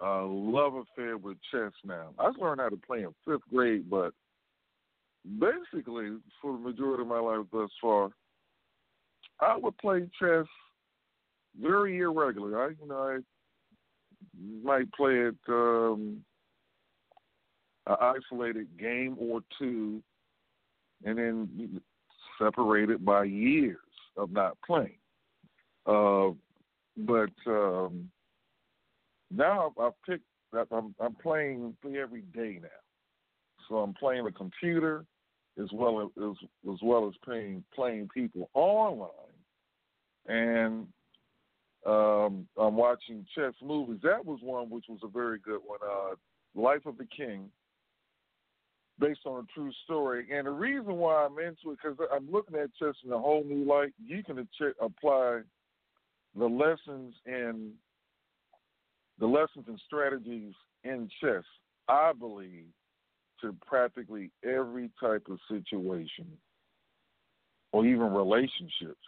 a 0.00 0.22
love 0.22 0.74
affair 0.74 1.16
with 1.16 1.36
chess 1.50 1.72
now. 1.84 2.10
I 2.18 2.30
learned 2.38 2.60
how 2.60 2.68
to 2.68 2.76
play 2.76 3.00
in 3.02 3.14
fifth 3.24 3.48
grade, 3.50 3.88
but 3.90 4.12
basically 5.38 6.16
for 6.40 6.52
the 6.52 6.58
majority 6.58 7.02
of 7.02 7.08
my 7.08 7.18
life 7.18 7.46
thus 7.52 7.70
far, 7.80 8.10
I 9.40 9.56
would 9.56 9.76
play 9.78 10.08
chess 10.20 10.46
very 11.60 11.98
irregularly. 11.98 12.54
I 12.54 12.82
you 12.82 12.88
know 12.88 12.96
I 12.96 13.18
might 14.62 14.92
play 14.92 15.14
it 15.14 15.36
um, 15.48 16.24
an 17.86 17.96
isolated 18.00 18.68
game 18.78 19.16
or 19.18 19.40
two, 19.58 20.02
and 21.04 21.18
then 21.18 21.80
separated 22.38 23.04
by 23.04 23.24
years 23.24 23.76
of 24.16 24.30
not 24.32 24.56
playing. 24.66 24.98
Uh, 25.86 26.30
but 26.96 27.30
um, 27.46 28.10
now 29.30 29.72
I've 29.80 29.92
picked 30.06 30.24
I'm, 30.52 30.94
I'm 31.00 31.14
playing 31.14 31.74
every 31.96 32.22
day 32.22 32.58
now. 32.60 32.68
So 33.68 33.76
I'm 33.76 33.94
playing 33.94 34.24
the 34.24 34.32
computer 34.32 35.04
as 35.60 35.68
well 35.72 36.00
as 36.00 36.22
as, 36.22 36.36
as 36.72 36.78
well 36.82 37.08
as 37.08 37.14
playing 37.24 37.64
playing 37.74 38.08
people 38.12 38.50
online, 38.54 39.08
and 40.26 40.86
um, 41.86 42.46
I'm 42.56 42.76
watching 42.76 43.24
chess 43.34 43.54
movies. 43.62 44.00
That 44.02 44.24
was 44.24 44.40
one 44.42 44.70
which 44.70 44.86
was 44.88 45.00
a 45.02 45.08
very 45.08 45.38
good 45.38 45.60
one. 45.64 45.78
Uh, 45.82 46.14
Life 46.54 46.84
of 46.86 46.98
the 46.98 47.06
King 47.16 47.48
based 48.98 49.20
on 49.24 49.44
a 49.44 49.46
true 49.54 49.72
story. 49.84 50.26
And 50.30 50.46
the 50.46 50.50
reason 50.50 50.96
why 50.96 51.24
I'm 51.24 51.38
into 51.38 51.72
it 51.72 51.78
because 51.82 51.96
I'm 52.12 52.30
looking 52.30 52.56
at 52.56 52.74
chess 52.78 52.94
in 53.04 53.12
a 53.12 53.18
whole 53.18 53.44
new 53.44 53.64
light. 53.64 53.92
You 54.04 54.22
can 54.22 54.38
ach- 54.38 54.76
apply 54.80 55.40
the 56.36 56.44
lessons 56.44 57.14
in 57.24 57.72
the 59.20 59.26
lessons 59.26 59.66
and 59.68 59.80
strategies 59.86 60.54
in 60.82 61.08
chess. 61.22 61.44
I 61.88 62.12
believe 62.18 62.66
to 63.42 63.54
practically 63.66 64.30
every 64.44 64.90
type 65.00 65.26
of 65.30 65.38
situation, 65.48 66.26
or 67.72 67.86
even 67.86 68.12
relationships, 68.12 68.98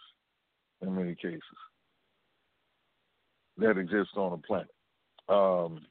in 0.81 0.95
many 0.95 1.15
cases 1.15 1.41
that 3.57 3.77
exist 3.77 4.09
on 4.15 4.31
the 4.31 4.37
planet. 4.37 4.67
Um, 5.29 5.81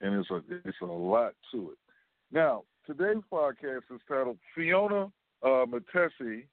and 0.00 0.14
it's 0.14 0.30
a 0.30 0.42
it's 0.64 0.80
a 0.82 0.86
lot 0.86 1.32
to 1.52 1.70
it. 1.70 1.78
Now, 2.32 2.64
today's 2.86 3.22
podcast 3.32 3.82
is 3.90 4.00
titled 4.08 4.38
Phiona 4.56 5.10
uh, 5.42 5.64
Matesi, 5.66 6.44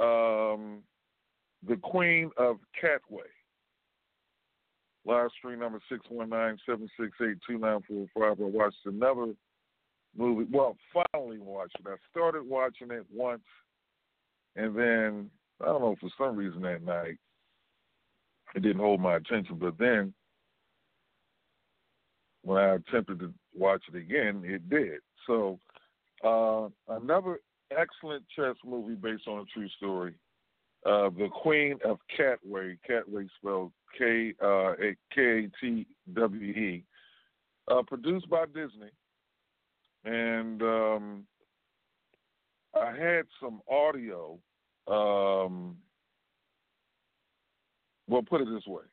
um, 0.00 0.82
the 1.66 1.76
Queen 1.76 2.30
of 2.36 2.58
Katwe. 2.82 3.24
Live 5.04 5.30
stream 5.38 5.60
number 5.60 5.80
619-768-2945. 5.90 8.08
I 8.16 8.34
watched 8.38 8.76
another 8.84 9.32
movie. 10.16 10.46
Well, 10.50 10.76
finally 10.92 11.38
watched 11.38 11.76
it. 11.80 11.86
I 11.86 11.96
started 12.10 12.46
watching 12.46 12.90
it 12.90 13.06
once, 13.12 13.42
and 14.56 14.76
then, 14.76 15.30
I 15.62 15.66
don't 15.66 15.80
know, 15.80 15.96
for 16.00 16.10
some 16.18 16.36
reason 16.36 16.62
that 16.62 16.84
night, 16.84 17.16
it 18.54 18.62
didn't 18.62 18.80
hold 18.80 19.00
my 19.00 19.16
attention. 19.16 19.56
But 19.58 19.78
then, 19.78 20.12
when 22.42 22.58
I 22.58 22.74
attempted 22.74 23.20
to 23.20 23.32
watch 23.56 23.82
it 23.92 23.96
again, 23.96 24.42
it 24.44 24.68
did. 24.68 25.00
So, 25.26 25.58
uh, 26.24 26.68
another 26.94 27.38
excellent 27.70 28.24
chess 28.34 28.56
movie 28.64 28.94
based 28.94 29.28
on 29.28 29.40
a 29.40 29.44
true 29.54 29.68
story. 29.76 30.14
Uh, 30.86 31.10
the 31.10 31.28
Queen 31.32 31.76
of 31.84 31.98
Katwe, 32.16 32.78
Katwe 32.88 33.28
spelled 33.38 33.72
K 33.98 34.32
uh, 34.42 34.74
K 35.12 35.48
T 35.60 35.86
W 36.14 36.50
E, 36.52 36.84
uh, 37.68 37.82
produced 37.82 38.28
by 38.30 38.44
Disney, 38.46 38.90
and 40.04 40.62
um, 40.62 41.24
I 42.80 42.92
had 42.92 43.24
some 43.40 43.60
audio. 43.70 44.38
Um, 44.86 45.76
well, 48.08 48.22
put 48.22 48.40
it 48.40 48.48
this 48.54 48.66
way: 48.66 48.84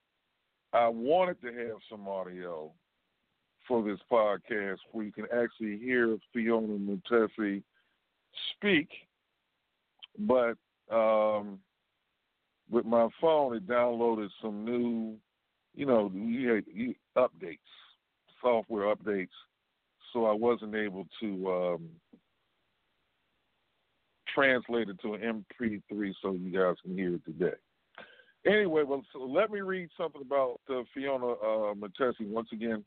I 0.73 0.87
wanted 0.87 1.39
to 1.41 1.53
have 1.53 1.77
some 1.89 2.07
audio 2.07 2.71
for 3.67 3.83
this 3.83 3.99
podcast 4.11 4.77
where 4.91 5.05
you 5.05 5.11
can 5.11 5.25
actually 5.25 5.77
hear 5.77 6.17
Phiona 6.35 6.79
Mutesi 6.79 7.61
speak, 8.55 8.89
but 10.19 10.57
um, 10.91 11.59
with 12.69 12.85
my 12.85 13.07
phone, 13.21 13.55
it 13.55 13.67
downloaded 13.67 14.29
some 14.41 14.65
new 14.65 15.17
you 15.75 15.85
know, 15.85 16.09
updates, 17.17 17.59
software 18.41 18.95
updates, 18.95 19.27
so 20.13 20.25
I 20.25 20.33
wasn't 20.33 20.75
able 20.75 21.05
to 21.21 21.51
um, 21.51 21.89
translate 24.33 24.89
it 24.89 24.99
to 25.01 25.13
an 25.13 25.43
MP3 25.61 26.13
so 26.21 26.31
you 26.31 26.51
guys 26.51 26.75
can 26.81 26.95
hear 26.95 27.15
it 27.15 27.25
today. 27.25 27.55
Anyway, 28.45 28.83
well, 28.83 29.03
so 29.11 29.19
let 29.19 29.51
me 29.51 29.61
read 29.61 29.89
something 29.97 30.21
about 30.21 30.61
uh, 30.69 30.83
Phiona 30.95 31.33
uh, 31.33 31.73
Matesi 31.73 32.27
once 32.27 32.49
again. 32.53 32.85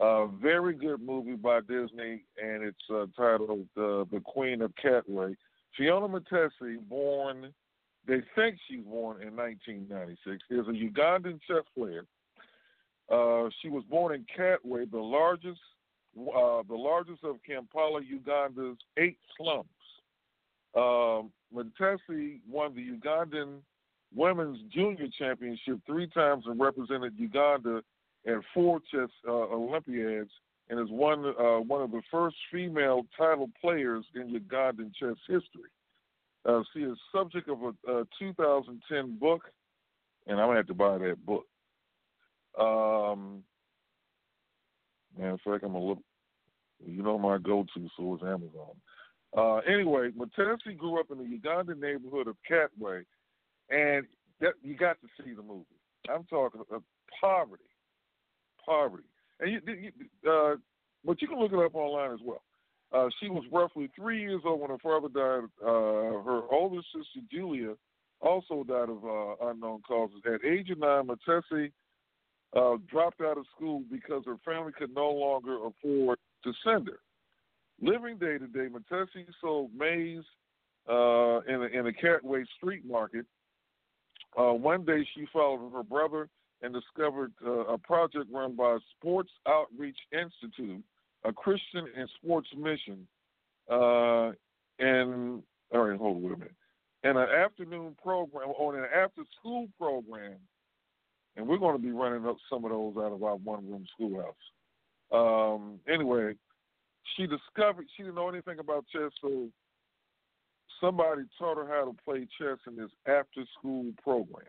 Uh, 0.00 0.26
very 0.26 0.74
good 0.74 1.02
movie 1.02 1.36
by 1.36 1.60
Disney, 1.60 2.24
and 2.42 2.62
it's 2.62 2.78
uh, 2.90 3.06
titled 3.16 3.66
uh, 3.76 4.04
"The 4.10 4.20
Queen 4.24 4.62
of 4.62 4.72
Katwe." 4.82 5.34
Phiona 5.78 6.08
Matesi, 6.08 6.78
born, 6.88 7.52
they 8.10 8.22
think 8.34 8.58
she's 8.66 8.84
born 8.84 9.22
in 9.22 9.36
1996, 9.36 10.42
is 10.50 10.66
a 10.66 10.72
Ugandan 10.72 11.38
chess 11.46 11.64
player. 11.76 12.04
Uh, 13.08 13.48
she 13.62 13.68
was 13.68 13.84
born 13.88 14.14
in 14.14 14.26
Katwe, 14.36 14.90
the 14.90 14.98
largest, 14.98 15.60
uh, 16.18 16.62
the 16.68 16.74
largest 16.74 17.22
of 17.22 17.36
Kampala, 17.46 18.00
Uganda's 18.02 18.78
eight 18.96 19.16
slums. 19.36 19.68
Um, 20.74 21.30
Matesi 21.54 22.40
won 22.50 22.74
the 22.74 22.84
Ugandan 22.98 23.58
Women's 24.12 24.58
Junior 24.74 25.06
Championship 25.16 25.78
three 25.86 26.08
times 26.08 26.44
and 26.46 26.58
represented 26.58 27.14
Uganda 27.16 27.80
at 28.26 28.34
four 28.52 28.80
chess 28.92 29.08
uh, 29.26 29.30
Olympiads 29.30 30.30
and 30.68 30.80
is 30.80 30.90
one 30.90 31.24
uh, 31.26 31.60
one 31.60 31.82
of 31.82 31.92
the 31.92 32.02
first 32.10 32.36
female 32.52 33.06
title 33.16 33.50
players 33.60 34.04
in 34.16 34.34
Ugandan 34.34 34.92
chess 34.98 35.16
history. 35.28 35.70
Uh, 36.46 36.62
she 36.72 36.80
is 36.80 36.96
subject 37.14 37.48
of 37.48 37.58
a, 37.62 37.92
a 37.92 38.04
2010 38.18 39.18
book, 39.18 39.42
and 40.26 40.40
I'm 40.40 40.48
gonna 40.48 40.58
have 40.58 40.66
to 40.68 40.74
buy 40.74 40.98
that 40.98 41.24
book. 41.26 41.46
Um, 42.58 43.44
fact, 45.44 45.64
I'm 45.64 45.72
gonna 45.72 45.84
look. 45.84 45.98
You 46.84 47.02
know 47.02 47.18
my 47.18 47.38
go-to, 47.38 47.88
so 47.96 48.16
is 48.16 48.22
Amazon. 48.22 48.74
Uh, 49.36 49.56
anyway, 49.58 50.10
Matesi 50.10 50.76
grew 50.76 50.98
up 50.98 51.10
in 51.10 51.18
the 51.18 51.24
Ugandan 51.24 51.78
neighborhood 51.78 52.26
of 52.26 52.36
Katwe, 52.50 53.04
and 53.68 54.06
that, 54.40 54.54
you 54.62 54.76
got 54.76 54.96
to 55.00 55.08
see 55.22 55.32
the 55.34 55.42
movie. 55.42 55.64
I'm 56.08 56.24
talking 56.24 56.62
poverty, 57.20 57.62
poverty, 58.64 59.04
and 59.40 59.52
you, 59.52 59.60
you, 59.66 60.30
uh, 60.30 60.56
but 61.04 61.20
you 61.20 61.28
can 61.28 61.38
look 61.38 61.52
it 61.52 61.58
up 61.58 61.74
online 61.74 62.12
as 62.12 62.20
well. 62.24 62.42
Uh, 62.92 63.08
she 63.20 63.28
was 63.28 63.44
roughly 63.52 63.88
three 63.94 64.20
years 64.20 64.42
old 64.44 64.60
when 64.60 64.70
her 64.70 64.78
father 64.78 65.08
died. 65.08 65.48
Uh, 65.62 66.22
her 66.22 66.42
older 66.50 66.80
sister 66.94 67.20
Julia 67.30 67.74
also 68.20 68.64
died 68.64 68.88
of 68.88 69.04
uh, 69.04 69.48
unknown 69.48 69.82
causes. 69.86 70.20
At 70.26 70.44
age 70.44 70.70
of 70.70 70.78
nine, 70.78 71.06
Matesi 71.06 71.70
uh, 72.56 72.76
dropped 72.90 73.20
out 73.20 73.38
of 73.38 73.46
school 73.54 73.84
because 73.90 74.24
her 74.26 74.36
family 74.44 74.72
could 74.76 74.94
no 74.94 75.10
longer 75.10 75.56
afford 75.66 76.18
to 76.44 76.52
send 76.64 76.88
her. 76.88 76.98
Living 77.80 78.18
day 78.18 78.38
to 78.38 78.46
day, 78.46 78.66
Matesi 78.68 79.24
sold 79.40 79.70
maize 79.74 80.24
uh, 80.88 81.40
in, 81.42 81.62
a, 81.62 81.78
in 81.78 81.86
a 81.86 81.92
Katwe 81.92 82.44
street 82.56 82.84
market. 82.84 83.24
Uh, 84.36 84.52
one 84.52 84.84
day, 84.84 85.06
she 85.14 85.26
followed 85.32 85.70
her 85.72 85.82
brother 85.82 86.28
and 86.62 86.74
discovered 86.74 87.32
a 87.68 87.78
project 87.78 88.26
run 88.30 88.54
by 88.54 88.76
Sports 88.96 89.30
Outreach 89.48 89.96
Institute, 90.12 90.84
a 91.24 91.32
Christian 91.32 91.86
and 91.96 92.08
sports 92.22 92.48
mission. 92.56 93.06
Uh, 93.70 94.32
and 94.78 95.42
all 95.72 95.82
right, 95.82 95.98
hold 95.98 96.16
on, 96.16 96.32
a 96.32 96.36
minute. 96.36 96.54
And 97.02 97.16
an 97.16 97.28
afternoon 97.28 97.96
program, 98.02 98.52
or 98.58 98.78
an 98.78 98.90
after-school 98.94 99.68
program, 99.78 100.36
and 101.36 101.46
we're 101.46 101.58
going 101.58 101.76
to 101.76 101.82
be 101.82 101.92
running 101.92 102.26
up 102.26 102.36
some 102.50 102.64
of 102.64 102.70
those 102.70 102.96
out 102.96 103.12
of 103.12 103.22
our 103.22 103.36
one-room 103.36 103.86
schoolhouse. 103.94 104.34
Um, 105.12 105.80
anyway, 105.88 106.34
she 107.16 107.26
discovered 107.26 107.86
she 107.96 108.02
didn't 108.02 108.16
know 108.16 108.28
anything 108.28 108.58
about 108.58 108.84
chess, 108.92 109.12
so 109.20 109.48
somebody 110.80 111.22
taught 111.38 111.56
her 111.56 111.66
how 111.66 111.86
to 111.86 111.96
play 112.04 112.26
chess 112.38 112.58
in 112.66 112.76
this 112.76 112.90
after 113.06 113.44
school 113.58 113.92
program. 114.02 114.46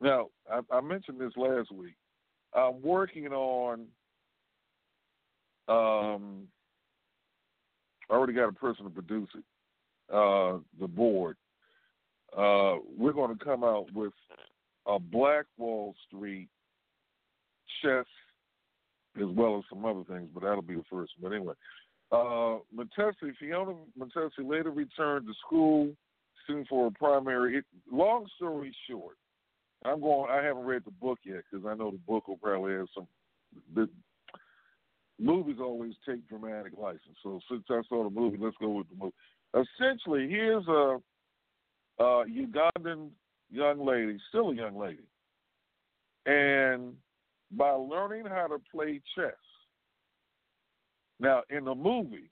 Now, 0.00 0.28
I, 0.50 0.60
I 0.70 0.80
mentioned 0.80 1.20
this 1.20 1.32
last 1.36 1.70
week. 1.72 1.94
I'm 2.54 2.82
working 2.82 3.28
on 3.28 3.86
um 5.68 6.48
I 8.08 8.14
already 8.14 8.34
got 8.34 8.48
a 8.48 8.52
person 8.52 8.84
to 8.84 8.90
produce 8.90 9.28
it. 9.34 9.44
Uh 10.12 10.58
the 10.80 10.88
board. 10.88 11.36
Uh 12.36 12.76
we're 12.96 13.12
gonna 13.12 13.36
come 13.42 13.64
out 13.64 13.86
with 13.94 14.12
a 14.86 14.98
Black 14.98 15.46
Wall 15.58 15.94
Street 16.06 16.48
chess 17.82 18.06
as 19.16 19.28
well 19.34 19.58
as 19.58 19.64
some 19.70 19.84
other 19.84 20.04
things, 20.08 20.28
but 20.32 20.42
that'll 20.42 20.62
be 20.62 20.74
the 20.74 20.84
first. 20.90 21.12
But 21.20 21.32
anyway, 21.32 21.54
uh, 22.12 22.58
Phiona 22.76 23.76
Matesi 23.98 24.44
later 24.44 24.70
returned 24.70 25.26
to 25.26 25.32
school, 25.46 25.90
soon 26.46 26.64
for 26.68 26.86
a 26.86 26.90
primary. 26.90 27.58
It, 27.58 27.64
long 27.90 28.26
story 28.36 28.74
short, 28.88 29.16
I'm 29.84 30.00
going. 30.00 30.30
I 30.30 30.42
haven't 30.44 30.64
read 30.64 30.82
the 30.84 30.92
book 30.92 31.18
yet 31.24 31.42
because 31.50 31.66
I 31.66 31.74
know 31.74 31.90
the 31.90 31.98
book 31.98 32.28
will 32.28 32.36
probably 32.36 32.74
have 32.74 32.88
some. 32.94 33.08
Movies 35.18 35.56
always 35.60 35.94
take 36.08 36.28
dramatic 36.28 36.72
license, 36.76 37.16
so 37.22 37.40
since 37.50 37.64
I 37.70 37.80
saw 37.88 38.04
the 38.04 38.10
movie, 38.10 38.38
let's 38.40 38.56
go 38.60 38.70
with 38.70 38.88
the 38.88 38.96
movie. 38.96 39.14
Essentially, 39.54 40.28
here's 40.28 40.66
a, 40.68 40.98
a 41.98 42.24
Ugandan 42.26 43.10
young 43.50 43.84
lady, 43.84 44.18
still 44.28 44.50
a 44.50 44.54
young 44.54 44.76
lady, 44.76 45.06
and 46.26 46.94
by 47.52 47.70
learning 47.70 48.26
how 48.26 48.46
to 48.48 48.58
play 48.72 49.00
chess. 49.16 49.32
Now, 51.18 51.42
in 51.48 51.64
the 51.64 51.74
movie, 51.74 52.30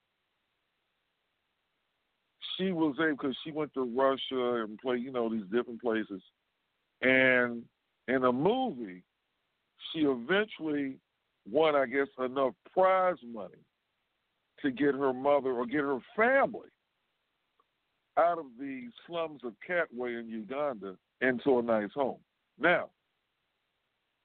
she 2.56 2.72
was 2.72 2.96
able 3.00 3.12
because 3.12 3.36
she 3.44 3.50
went 3.50 3.72
to 3.74 3.84
Russia 3.96 4.64
and 4.64 4.78
played, 4.78 5.02
you 5.02 5.10
know, 5.10 5.28
these 5.28 5.46
different 5.50 5.80
places. 5.80 6.22
And 7.00 7.62
in 8.08 8.22
the 8.22 8.32
movie, 8.32 9.02
she 9.92 10.00
eventually 10.00 10.98
won, 11.50 11.74
I 11.74 11.86
guess, 11.86 12.08
enough 12.18 12.54
prize 12.72 13.16
money 13.26 13.54
to 14.62 14.70
get 14.70 14.94
her 14.94 15.12
mother 15.12 15.52
or 15.52 15.66
get 15.66 15.80
her 15.80 15.98
family 16.16 16.68
out 18.16 18.38
of 18.38 18.46
the 18.58 18.88
slums 19.06 19.40
of 19.44 19.54
Katwe 19.68 20.20
in 20.20 20.28
Uganda 20.28 20.96
into 21.20 21.58
a 21.58 21.62
nice 21.62 21.90
home. 21.94 22.20
Now, 22.58 22.90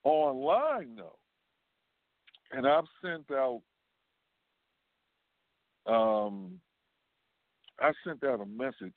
online 0.04 0.96
though, 0.96 1.18
and 2.52 2.68
I've 2.68 2.86
sent 3.04 3.32
out 3.32 3.62
um 5.86 6.60
I 7.80 7.92
sent 8.06 8.24
out 8.24 8.42
a 8.42 8.46
message 8.46 8.94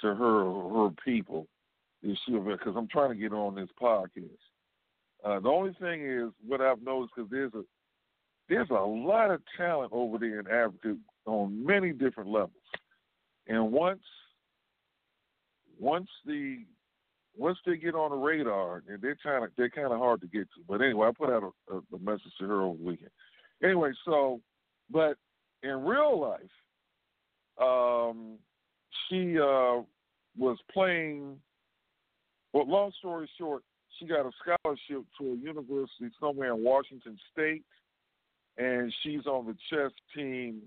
to 0.00 0.14
her 0.14 0.42
or 0.42 0.88
her 0.88 0.94
people 1.04 1.46
is 2.02 2.18
she 2.26 2.32
because 2.32 2.74
I'm 2.76 2.88
trying 2.88 3.10
to 3.10 3.14
get 3.14 3.32
on 3.32 3.54
this 3.54 3.68
podcast. 3.80 4.30
Uh, 5.24 5.40
the 5.40 5.48
only 5.48 5.74
thing 5.80 6.04
is 6.04 6.30
what 6.46 6.60
I've 6.60 6.82
noticed 6.82 7.14
because 7.14 7.30
there's 7.30 7.54
a 7.54 7.62
there's 8.48 8.70
a 8.70 8.74
lot 8.74 9.30
of 9.30 9.40
talent 9.56 9.92
over 9.92 10.18
there 10.18 10.40
in 10.40 10.46
Africa 10.48 10.96
on 11.26 11.64
many 11.64 11.92
different 11.92 12.28
levels, 12.30 12.50
and 13.46 13.70
once 13.70 14.02
once 15.78 16.08
the 16.26 16.64
once 17.36 17.58
they 17.64 17.76
get 17.76 17.94
on 17.94 18.10
the 18.10 18.16
radar, 18.16 18.82
and 18.88 19.00
they're 19.00 19.16
kind 19.22 19.44
of 19.44 19.50
they're 19.56 19.70
kind 19.70 19.92
of 19.92 19.98
hard 19.98 20.20
to 20.20 20.26
get 20.26 20.42
to. 20.54 20.60
But 20.68 20.82
anyway, 20.82 21.08
I 21.08 21.12
put 21.12 21.30
out 21.30 21.42
a, 21.42 21.74
a, 21.74 21.78
a 21.78 21.98
message 22.00 22.32
to 22.40 22.46
her 22.46 22.62
over 22.62 22.76
the 22.76 22.84
weekend. 22.84 23.10
Anyway, 23.62 23.92
so 24.04 24.40
but 24.90 25.16
in 25.62 25.84
real 25.84 26.20
life, 26.20 26.40
um, 27.60 28.38
she 29.08 29.38
uh, 29.38 29.82
was 30.36 30.58
playing. 30.72 31.36
Well, 32.52 32.68
long 32.68 32.92
story 32.98 33.30
short, 33.38 33.62
she 33.98 34.06
got 34.06 34.26
a 34.26 34.30
scholarship 34.40 35.04
to 35.18 35.32
a 35.32 35.36
university 35.36 36.10
somewhere 36.20 36.54
in 36.54 36.64
Washington 36.64 37.18
State, 37.32 37.62
and 38.58 38.92
she's 39.02 39.26
on 39.26 39.46
the 39.46 39.56
chess 39.70 39.92
team 40.14 40.62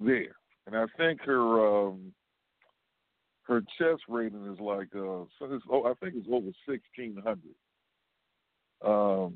there. 0.00 0.36
And 0.66 0.76
I 0.76 0.84
think 0.96 1.20
her 1.22 1.86
um, 1.86 2.12
her 3.42 3.62
chess 3.78 3.98
rating 4.08 4.46
is 4.52 4.60
like 4.60 4.88
uh, 4.94 5.24
oh, 5.70 5.84
I 5.84 5.92
think 6.00 6.14
it's 6.16 6.28
over 6.30 6.50
sixteen 6.68 7.22
hundred. 7.24 7.54
Um, 8.84 9.34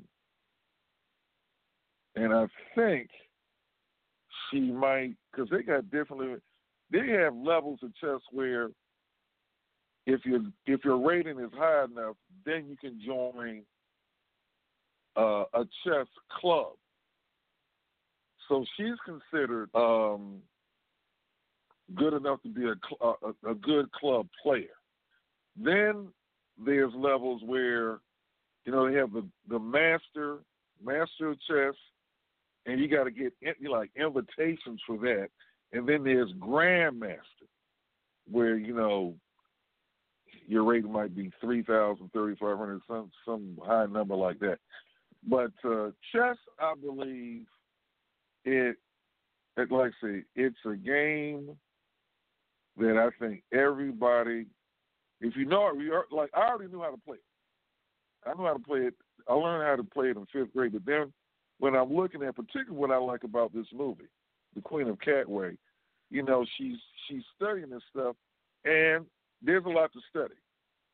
and 2.15 2.33
I 2.33 2.47
think 2.75 3.09
she 4.51 4.61
might 4.61 5.15
because 5.31 5.49
they 5.51 5.62
got 5.62 5.91
differently. 5.91 6.37
They 6.91 7.09
have 7.09 7.35
levels 7.35 7.81
of 7.83 7.95
chess 7.97 8.21
where 8.31 8.69
if 10.07 10.25
your 10.25 10.41
if 10.67 10.85
your 10.85 10.99
rating 10.99 11.38
is 11.38 11.51
high 11.55 11.85
enough, 11.85 12.17
then 12.45 12.67
you 12.69 12.77
can 12.77 13.01
join 13.05 13.62
uh, 15.17 15.45
a 15.55 15.65
chess 15.85 16.07
club. 16.41 16.73
So 18.49 18.65
she's 18.77 18.99
considered 19.05 19.71
um, 19.75 20.38
good 21.95 22.15
enough 22.15 22.43
to 22.43 22.49
be 22.49 22.65
a, 22.65 23.07
a, 23.07 23.51
a 23.51 23.55
good 23.55 23.91
club 23.93 24.27
player. 24.43 24.77
Then 25.57 26.09
there's 26.65 26.93
levels 26.95 27.43
where 27.45 28.01
You 28.65 28.73
know, 28.73 28.88
they 28.88 28.97
have 28.97 29.12
the 29.12 29.25
the 29.49 29.59
master 29.59 30.38
master 30.85 31.31
of 31.31 31.38
chess, 31.49 31.75
and 32.67 32.81
you 32.81 32.87
got 32.88 33.05
to 33.05 33.11
get 33.11 33.33
in, 33.43 33.55
like 33.69 33.91
invitations 33.97 34.81
for 34.87 34.97
that. 34.99 35.29
And 35.73 35.88
then 35.88 36.05
there's 36.05 36.33
grandmaster, 36.38 37.49
where 38.31 38.57
you 38.57 38.73
know 38.73 39.15
your 40.46 40.64
rate 40.64 40.85
might 40.85 41.14
be 41.14 41.31
three 41.40 41.62
thousand, 41.62 42.11
thirty 42.12 42.37
five 42.37 42.59
hundred, 42.59 42.81
some 42.87 43.11
some 43.24 43.59
high 43.64 43.87
number 43.87 44.14
like 44.14 44.38
that. 44.40 44.59
But 45.28 45.52
uh, 45.64 45.90
chess, 46.12 46.37
I 46.59 46.74
believe, 46.81 47.46
it, 48.44 48.76
it 49.57 49.70
like 49.70 49.92
I 50.02 50.07
say, 50.07 50.24
it's 50.35 50.57
a 50.66 50.74
game 50.74 51.57
that 52.76 52.96
I 52.96 53.24
think 53.24 53.42
everybody, 53.52 54.46
if 55.20 55.37
you 55.37 55.44
know 55.44 55.68
it, 55.68 56.14
like 56.14 56.31
I 56.35 56.48
already 56.48 56.72
knew 56.72 56.83
how 56.83 56.90
to 56.90 57.00
play 57.05 57.16
it. 57.16 58.28
I 58.28 58.35
knew 58.35 58.44
how 58.44 58.55
to 58.55 58.59
play 58.59 58.81
it. 58.81 58.94
I 59.28 59.35
learned 59.35 59.68
how 59.68 59.76
to 59.76 59.85
play 59.85 60.09
it 60.09 60.16
in 60.16 60.26
fifth 60.33 60.52
grade. 60.52 60.72
But 60.72 60.87
then, 60.87 61.12
when 61.59 61.76
I'm 61.76 61.94
looking 61.94 62.22
at, 62.22 62.35
particularly 62.35 62.76
what 62.76 62.90
I 62.90 62.96
like 62.96 63.24
about 63.24 63.52
this 63.55 63.66
movie, 63.72 64.09
The 64.55 64.61
Queen 64.61 64.88
of 64.88 64.98
Katwe, 64.98 65.57
you 66.11 66.22
know, 66.22 66.44
she's 66.59 66.76
she's 67.09 67.22
studying 67.37 67.70
this 67.70 67.83
stuff, 67.90 68.16
and 68.64 69.07
there's 69.44 69.64
a 69.64 69.68
lot 69.68 69.92
to 69.92 70.00
study. 70.11 70.35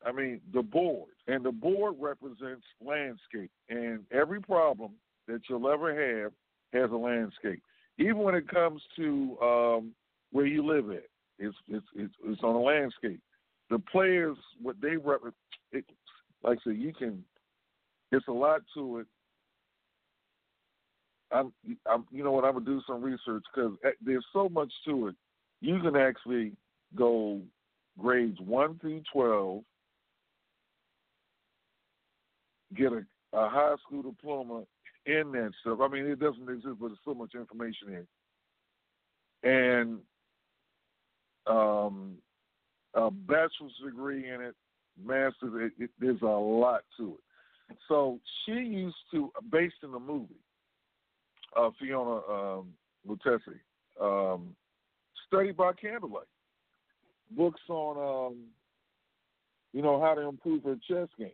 I 0.05 0.11
mean, 0.11 0.39
the 0.53 0.61
board, 0.61 1.11
and 1.27 1.43
the 1.43 1.51
board 1.51 1.95
represents 1.99 2.63
landscape, 2.81 3.51
and 3.69 4.05
every 4.11 4.41
problem 4.41 4.91
that 5.27 5.41
you'll 5.49 5.69
ever 5.69 6.23
have 6.23 6.31
has 6.73 6.91
a 6.91 6.95
landscape. 6.95 7.61
Even 7.97 8.19
when 8.19 8.35
it 8.35 8.47
comes 8.47 8.81
to 8.95 9.37
um, 9.41 9.91
where 10.31 10.45
you 10.45 10.65
live 10.65 10.89
at, 10.89 11.03
it's 11.37 11.55
it's 11.67 11.85
it's, 11.95 12.13
it's 12.25 12.43
on 12.43 12.55
a 12.55 12.61
landscape. 12.61 13.19
The 13.69 13.79
players, 13.79 14.37
what 14.61 14.77
they 14.81 14.95
represent, 14.95 15.35
like 15.73 15.85
I 16.43 16.55
said, 16.63 16.77
you 16.77 16.93
can. 16.93 17.23
It's 18.11 18.27
a 18.27 18.31
lot 18.33 18.61
to 18.75 18.99
it. 18.99 19.07
I'm, 21.31 21.53
I'm, 21.85 22.05
you 22.09 22.23
know 22.23 22.31
what? 22.31 22.45
I'm 22.45 22.53
gonna 22.53 22.65
do 22.65 22.81
some 22.87 23.03
research 23.03 23.43
because 23.53 23.73
eh, 23.85 23.91
there's 24.03 24.25
so 24.33 24.49
much 24.49 24.71
to 24.85 25.09
it. 25.09 25.15
You 25.61 25.79
can 25.81 25.95
actually 25.95 26.53
go 26.95 27.41
grades 27.97 28.39
one 28.39 28.77
through 28.79 29.01
twelve, 29.11 29.63
get 32.75 32.91
a, 32.91 33.03
a 33.33 33.49
high 33.49 33.75
school 33.85 34.03
diploma 34.03 34.63
in 35.05 35.31
that 35.31 35.51
stuff. 35.61 35.79
I 35.81 35.87
mean, 35.87 36.05
it 36.05 36.19
doesn't 36.19 36.49
exist, 36.49 36.75
but 36.79 36.87
there's 36.87 36.99
so 37.05 37.13
much 37.13 37.33
information 37.35 38.05
in, 39.43 39.49
it. 39.49 39.49
and 39.49 39.99
um, 41.47 42.15
a 42.93 43.09
bachelor's 43.09 43.73
degree 43.83 44.29
in 44.29 44.41
it, 44.41 44.55
master's. 45.03 45.71
It, 45.79 45.83
it, 45.83 45.89
there's 45.99 46.21
a 46.21 46.25
lot 46.25 46.81
to 46.97 47.13
it. 47.13 47.77
So 47.87 48.19
she 48.45 48.53
used 48.53 48.95
to, 49.11 49.31
based 49.51 49.75
in 49.83 49.91
the 49.91 49.99
movie, 49.99 50.41
uh, 51.55 51.69
Phiona 51.81 52.59
um, 52.59 52.73
Mutesi, 53.07 53.59
um, 54.01 54.55
studied 55.27 55.55
by 55.55 55.73
candlelight. 55.73 56.25
Books 57.31 57.61
on, 57.69 58.31
um, 58.31 58.37
you 59.73 59.81
know, 59.81 60.01
how 60.01 60.15
to 60.15 60.21
improve 60.21 60.63
her 60.63 60.77
chess 60.87 61.07
game. 61.17 61.29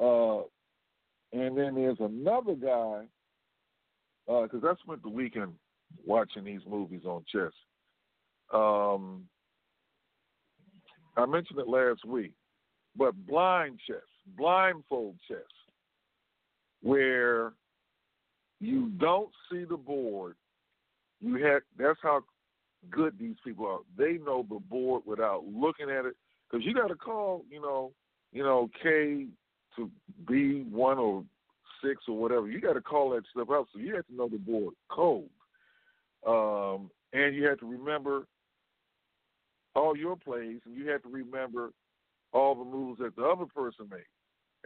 Uh, 0.00 0.42
and 1.32 1.56
then 1.56 1.74
there's 1.74 1.98
another 2.00 2.54
guy, 2.54 3.04
because 4.26 4.62
uh, 4.62 4.68
I 4.68 4.74
spent 4.84 5.02
the 5.02 5.08
weekend 5.08 5.52
watching 6.06 6.44
these 6.44 6.60
movies 6.68 7.02
on 7.04 7.24
chess. 7.30 7.52
Um, 8.52 9.24
I 11.16 11.26
mentioned 11.26 11.58
it 11.58 11.68
last 11.68 12.04
week, 12.04 12.32
but 12.96 13.14
blind 13.26 13.78
chess, 13.86 13.96
blindfold 14.36 15.16
chess, 15.28 15.38
where 16.82 17.52
you 18.60 18.88
don't 18.98 19.30
see 19.50 19.64
the 19.64 19.76
board. 19.76 20.36
You 21.20 21.34
had 21.44 21.62
that's 21.78 21.98
how 22.02 22.22
good 22.90 23.14
these 23.18 23.36
people 23.44 23.66
are. 23.66 23.78
They 23.96 24.18
know 24.18 24.46
the 24.48 24.58
board 24.58 25.02
without 25.06 25.44
looking 25.46 25.90
at 25.90 26.04
it 26.04 26.14
because 26.50 26.64
you 26.66 26.74
got 26.74 26.88
to 26.88 26.94
call, 26.94 27.44
you 27.50 27.60
know, 27.60 27.92
you 28.32 28.42
know 28.42 28.70
K 28.82 29.26
to 29.76 29.90
B 30.26 30.64
one 30.70 30.98
or 30.98 31.24
six 31.84 32.02
or 32.08 32.16
whatever. 32.16 32.48
You 32.48 32.60
got 32.60 32.74
to 32.74 32.80
call 32.80 33.10
that 33.10 33.24
stuff 33.30 33.48
out, 33.50 33.68
so 33.72 33.78
you 33.78 33.94
have 33.96 34.06
to 34.06 34.14
know 34.14 34.28
the 34.28 34.38
board 34.38 34.74
code, 34.90 35.28
um, 36.26 36.90
and 37.12 37.34
you 37.34 37.46
have 37.46 37.58
to 37.60 37.70
remember 37.70 38.26
all 39.74 39.96
your 39.96 40.16
plays, 40.16 40.60
and 40.66 40.76
you 40.76 40.88
have 40.88 41.02
to 41.02 41.08
remember 41.08 41.72
all 42.32 42.54
the 42.54 42.64
moves 42.64 42.98
that 43.00 43.16
the 43.16 43.24
other 43.24 43.46
person 43.46 43.88
made. 43.90 44.00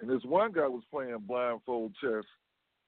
And 0.00 0.10
this 0.10 0.24
one 0.24 0.52
guy 0.52 0.66
was 0.66 0.82
playing 0.90 1.16
blindfold 1.26 1.94
chess. 2.00 2.24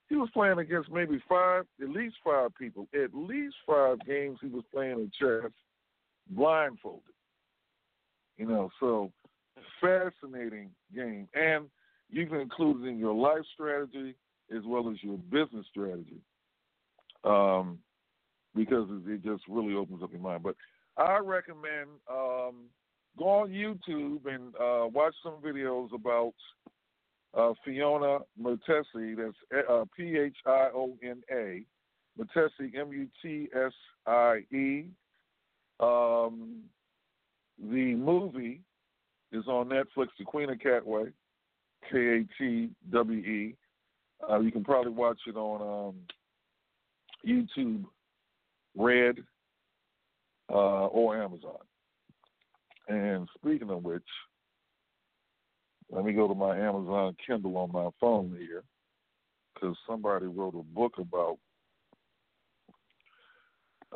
He 0.08 0.16
was 0.16 0.30
playing 0.32 0.58
against 0.58 0.90
maybe 0.90 1.22
five, 1.28 1.64
at 1.82 1.88
least 1.90 2.16
five 2.24 2.54
people. 2.58 2.88
At 2.94 3.14
least 3.14 3.56
five 3.66 3.98
games 4.06 4.38
he 4.40 4.48
was 4.48 4.64
playing 4.72 4.92
in 4.92 5.10
chess 5.18 5.50
blindfolded. 6.30 7.02
You 8.36 8.46
know, 8.46 8.70
so 8.80 9.12
fascinating 9.80 10.70
game. 10.94 11.28
And 11.34 11.66
you 12.10 12.26
can 12.26 12.40
include 12.40 12.84
it 12.84 12.88
in 12.88 12.98
your 12.98 13.14
life 13.14 13.44
strategy 13.52 14.14
as 14.56 14.62
well 14.64 14.88
as 14.90 14.96
your 15.02 15.18
business 15.18 15.66
strategy. 15.70 16.22
Um, 17.24 17.78
because 18.54 18.88
it 19.06 19.22
just 19.22 19.42
really 19.48 19.74
opens 19.74 20.02
up 20.02 20.10
your 20.10 20.20
mind. 20.20 20.42
But 20.42 20.56
I 20.96 21.18
recommend 21.18 21.88
um, 22.10 22.66
go 23.18 23.28
on 23.28 23.50
YouTube 23.50 24.26
and 24.26 24.54
uh, 24.56 24.88
watch 24.88 25.14
some 25.22 25.36
videos 25.44 25.92
about 25.94 26.32
uh, 27.36 27.52
Phiona 27.66 28.20
Mutesi. 28.40 29.16
That's 29.16 29.64
uh, 29.68 29.84
P 29.96 30.16
H 30.16 30.36
I 30.46 30.68
O 30.74 30.96
N 31.02 31.22
A. 31.30 31.64
Mutesi, 32.18 32.76
M 32.76 32.92
U 32.92 33.06
T 33.22 33.48
S 33.54 33.72
I 34.06 34.38
E. 34.52 34.86
Um, 35.80 36.62
the 37.60 37.94
movie 37.94 38.60
is 39.32 39.46
on 39.46 39.68
Netflix, 39.68 40.08
The 40.18 40.24
Queen 40.24 40.50
of 40.50 40.58
Katwe, 40.58 41.12
K 41.90 41.98
A 41.98 42.24
T 42.38 42.70
W 42.90 43.18
E. 43.18 43.56
Uh, 44.28 44.40
you 44.40 44.50
can 44.50 44.64
probably 44.64 44.92
watch 44.92 45.20
it 45.26 45.36
on 45.36 45.90
um, 45.90 45.94
YouTube 47.26 47.84
Red 48.76 49.18
uh, 50.50 50.86
or 50.86 51.22
Amazon. 51.22 51.58
And 52.88 53.28
speaking 53.38 53.70
of 53.70 53.84
which, 53.84 54.02
let 55.90 56.04
me 56.04 56.12
go 56.12 56.28
to 56.28 56.34
my 56.34 56.56
Amazon 56.58 57.16
Kindle 57.26 57.56
on 57.56 57.72
my 57.72 57.88
phone 58.00 58.36
here 58.38 58.62
because 59.54 59.76
somebody 59.86 60.26
wrote 60.26 60.54
a 60.54 60.62
book 60.62 60.94
about. 60.98 61.38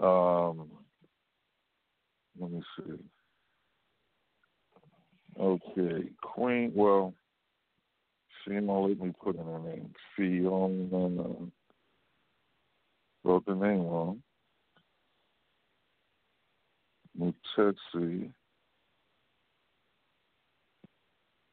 Um, 0.02 0.70
let 2.40 2.50
me 2.50 2.62
see. 2.76 2.94
Okay, 5.38 6.08
Queen. 6.22 6.72
Well, 6.74 7.14
Phiona. 8.46 8.88
Let 8.88 8.98
me 9.00 9.12
put 9.22 9.36
in 9.36 9.44
her 9.44 9.58
name. 9.58 9.92
Phiona. 10.18 11.50
Wrote 13.24 13.46
the 13.46 13.54
name 13.54 13.82
wrong. 13.86 14.22
Mutesi. 17.18 18.32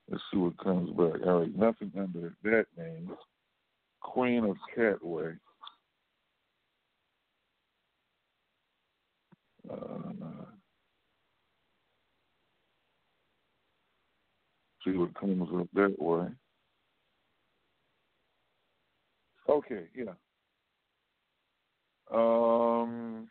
Let's 0.09 0.23
see 0.31 0.39
what 0.39 0.57
comes 0.57 0.89
back. 0.91 1.21
All 1.27 1.41
right, 1.41 1.55
nothing 1.55 1.91
under 1.97 2.33
that 2.43 2.65
name. 2.75 3.11
Queen 4.01 4.43
of 4.43 4.55
Katwe. 4.75 5.37
Uh, 9.69 9.75
see 14.83 14.91
what 14.91 15.13
comes 15.13 15.47
up 15.55 15.67
that 15.75 15.95
way. 15.99 16.27
Okay, 19.47 19.83
yeah. 19.95 20.13
Um, 22.11 23.27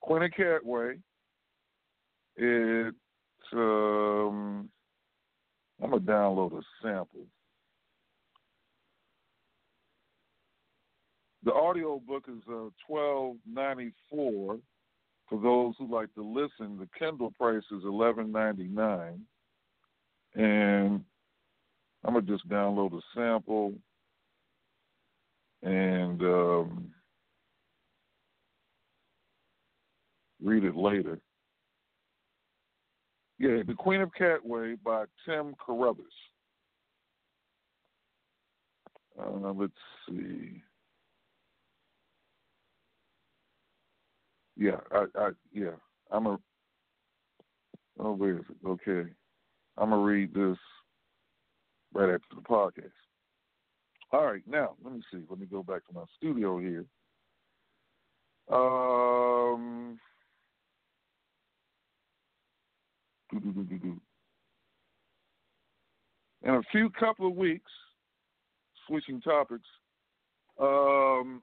Queen 0.00 0.22
of 0.22 0.30
Katwe. 0.30 1.00
It's 2.36 2.96
um, 3.52 4.07
I'm 5.88 6.04
gonna 6.04 6.04
download 6.04 6.52
a 6.52 6.62
sample. 6.82 7.24
The 11.44 11.52
audio 11.54 11.98
book 12.06 12.24
is 12.28 12.42
uh, 12.46 12.68
twelve 12.86 13.36
ninety 13.50 13.92
four. 14.10 14.58
For 15.30 15.40
those 15.40 15.74
who 15.78 15.90
like 15.90 16.12
to 16.14 16.22
listen, 16.22 16.78
the 16.78 16.88
Kindle 16.98 17.32
price 17.38 17.62
is 17.70 17.84
eleven 17.84 18.30
ninety 18.30 18.64
nine, 18.64 19.22
and 20.34 21.02
I'm 22.04 22.12
gonna 22.12 22.22
just 22.22 22.46
download 22.50 22.92
a 22.92 23.00
sample 23.14 23.72
and 25.62 26.20
um, 26.20 26.90
read 30.44 30.64
it 30.64 30.76
later. 30.76 31.18
Yeah, 33.38 33.62
The 33.66 33.74
Queen 33.74 34.00
of 34.00 34.10
Katwe 34.18 34.78
by 34.82 35.04
Tim 35.24 35.54
Crothers. 35.54 36.06
Uh, 39.18 39.52
let's 39.52 39.72
see. 40.08 40.62
Yeah, 44.56 44.80
I, 44.90 45.04
I, 45.16 45.30
yeah, 45.52 45.76
I'm 46.10 46.26
a. 46.26 46.38
Oh, 48.00 48.12
where 48.12 48.38
is 48.38 48.44
it? 48.48 48.66
Okay, 48.66 49.10
I'm 49.76 49.90
gonna 49.90 50.02
read 50.02 50.34
this 50.34 50.56
right 51.94 52.10
after 52.10 52.34
the 52.34 52.42
podcast. 52.42 52.90
All 54.12 54.24
right, 54.24 54.42
now 54.48 54.74
let 54.82 54.94
me 54.94 55.02
see. 55.12 55.20
Let 55.28 55.38
me 55.38 55.46
go 55.46 55.62
back 55.62 55.86
to 55.86 55.94
my 55.94 56.04
studio 56.16 56.58
here. 56.58 56.84
Um. 58.50 60.00
In 63.32 64.00
a 66.44 66.62
few 66.70 66.88
couple 66.90 67.26
of 67.26 67.36
weeks, 67.36 67.70
switching 68.86 69.20
topics, 69.20 69.66
um, 70.60 71.42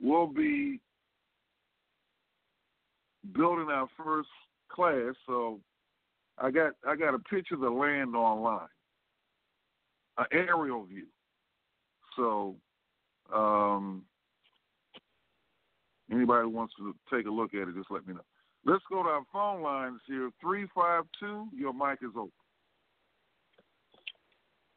we'll 0.00 0.26
be 0.26 0.80
building 3.32 3.68
our 3.70 3.88
first 3.96 4.28
class. 4.70 5.14
So 5.26 5.60
I 6.38 6.50
got 6.50 6.72
I 6.86 6.96
got 6.96 7.14
a 7.14 7.18
picture 7.18 7.54
of 7.54 7.60
the 7.60 7.70
land 7.70 8.14
online, 8.14 8.68
an 10.18 10.26
aerial 10.32 10.84
view. 10.84 11.06
So 12.16 12.56
um, 13.34 14.02
anybody 16.12 16.46
wants 16.46 16.74
to 16.78 16.94
take 17.12 17.26
a 17.26 17.30
look 17.30 17.54
at 17.54 17.68
it, 17.68 17.74
just 17.74 17.90
let 17.90 18.06
me 18.06 18.14
know. 18.14 18.20
Let's 18.66 18.84
go 18.90 19.02
to 19.02 19.08
our 19.08 19.22
phone 19.32 19.62
lines 19.62 20.00
here. 20.06 20.30
Three 20.40 20.66
five 20.74 21.04
two. 21.20 21.46
Your 21.56 21.72
mic 21.72 21.98
is 22.02 22.16
open. 22.16 22.32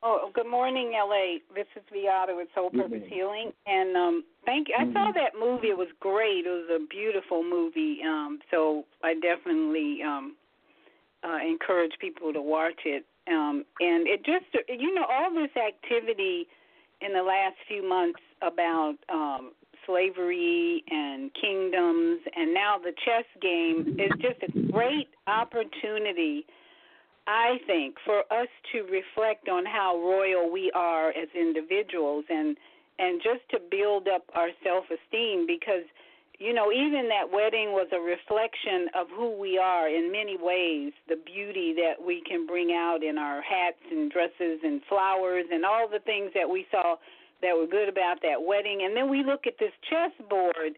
Oh, 0.04 0.30
good 0.34 0.50
morning, 0.50 0.94
LA. 0.94 1.40
This 1.56 1.66
is 1.76 1.82
Viata 1.92 2.36
with 2.36 2.48
Soul 2.54 2.70
Purpose 2.70 3.02
Healing, 3.10 3.52
and 3.66 3.98
um, 3.98 4.24
thank 4.46 4.68
you. 4.68 4.76
I 4.78 4.86
saw 4.94 5.12
that 5.12 5.40
movie; 5.40 5.68
it 5.68 5.78
was 5.78 5.88
great. 6.00 6.46
It 6.46 6.50
was 6.50 6.82
a 6.82 6.86
beautiful 6.88 7.44
movie. 7.44 8.00
Um, 8.06 8.40
so 8.52 8.84
I 9.04 9.16
definitely 9.16 10.00
um, 10.06 10.36
uh, 11.24 11.38
encourage 11.38 11.94
people 12.00 12.32
to 12.34 12.42
watch 12.42 12.82
it. 12.86 13.06
Um, 13.28 13.66
and 13.80 14.08
it 14.08 14.24
just, 14.24 14.46
you 14.70 14.94
know, 14.94 15.06
all 15.10 15.34
this 15.34 15.52
activity 15.58 16.48
in 17.02 17.14
the 17.14 17.22
last 17.22 17.56
few 17.68 17.88
months 17.88 18.20
about 18.42 18.96
um, 19.12 19.52
slavery 19.88 20.84
and 20.92 21.32
kingdoms, 21.34 22.20
and 22.36 22.54
now 22.54 22.78
the 22.78 22.92
chess 23.06 23.26
game 23.42 23.98
is 24.00 24.12
just 24.22 24.44
a 24.44 24.72
great 24.72 25.08
opportunity 25.26 26.46
I 27.28 27.58
think, 27.68 27.96
for 28.06 28.20
us 28.32 28.48
to 28.72 28.84
reflect 28.84 29.50
on 29.50 29.66
how 29.66 30.00
royal 30.00 30.50
we 30.50 30.72
are 30.74 31.10
as 31.10 31.28
individuals 31.36 32.24
and 32.30 32.56
and 33.00 33.22
just 33.22 33.48
to 33.52 33.60
build 33.70 34.08
up 34.08 34.24
our 34.34 34.50
self-esteem 34.64 35.46
because 35.46 35.84
you 36.40 36.54
know, 36.54 36.72
even 36.72 37.10
that 37.10 37.32
wedding 37.32 37.74
was 37.74 37.88
a 37.92 38.00
reflection 38.00 38.90
of 38.94 39.08
who 39.10 39.38
we 39.38 39.58
are 39.58 39.90
in 39.90 40.12
many 40.12 40.38
ways, 40.40 40.94
the 41.10 41.16
beauty 41.16 41.74
that 41.74 41.94
we 41.98 42.22
can 42.28 42.46
bring 42.46 42.74
out 42.74 43.04
in 43.04 43.18
our 43.18 43.42
hats 43.42 43.82
and 43.90 44.12
dresses 44.12 44.60
and 44.64 44.82
flowers 44.88 45.46
and 45.52 45.66
all 45.66 45.88
the 45.90 46.00
things 46.00 46.30
that 46.36 46.48
we 46.48 46.68
saw 46.70 46.96
that 47.42 47.56
were 47.56 47.68
good 47.68 47.90
about 47.90 48.22
that 48.22 48.42
wedding. 48.42 48.84
And 48.84 48.96
then 48.96 49.10
we 49.10 49.24
look 49.24 49.48
at 49.48 49.54
this 49.60 49.74
chessboard 49.90 50.78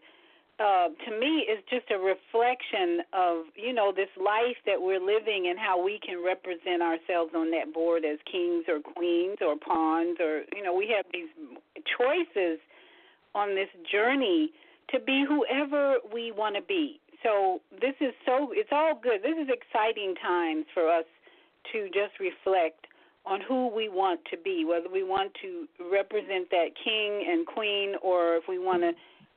uh, 0.60 0.88
to 1.08 1.18
me 1.18 1.48
is 1.48 1.64
just 1.70 1.90
a 1.90 1.96
reflection 1.96 3.00
of 3.14 3.44
you 3.56 3.72
know 3.72 3.92
this 3.96 4.12
life 4.18 4.60
that 4.66 4.76
we're 4.76 5.00
living 5.00 5.48
and 5.48 5.58
how 5.58 5.82
we 5.82 5.98
can 6.04 6.22
represent 6.22 6.82
ourselves 6.82 7.32
on 7.34 7.50
that 7.50 7.72
board 7.72 8.04
as 8.04 8.18
kings 8.30 8.64
or 8.68 8.78
queens 8.80 9.38
or 9.40 9.56
pawns 9.56 10.18
or 10.20 10.42
you 10.54 10.62
know 10.62 10.74
we 10.74 10.92
have 10.94 11.06
these 11.14 11.32
choices 11.96 12.60
on 13.34 13.54
this 13.54 13.70
journey 13.90 14.52
to 14.90 15.00
be 15.00 15.24
whoever 15.26 15.96
we 16.12 16.32
want 16.32 16.56
to 16.56 16.62
be. 16.62 17.00
So 17.22 17.60
this 17.80 17.94
is 18.00 18.12
so 18.26 18.50
it's 18.52 18.70
all 18.70 19.00
good. 19.00 19.22
This 19.22 19.38
is 19.40 19.48
exciting 19.48 20.14
times 20.20 20.66
for 20.74 20.90
us 20.90 21.04
to 21.72 21.86
just 21.88 22.20
reflect 22.20 22.86
on 23.26 23.40
who 23.46 23.68
we 23.68 23.88
want 23.88 24.20
to 24.30 24.36
be, 24.38 24.64
whether 24.64 24.88
we 24.92 25.02
want 25.02 25.32
to 25.42 25.66
represent 25.92 26.48
that 26.50 26.68
king 26.82 27.26
and 27.28 27.46
queen 27.46 27.94
or 28.02 28.36
if 28.36 28.44
we 28.48 28.58
want 28.58 28.82
to 28.82 28.92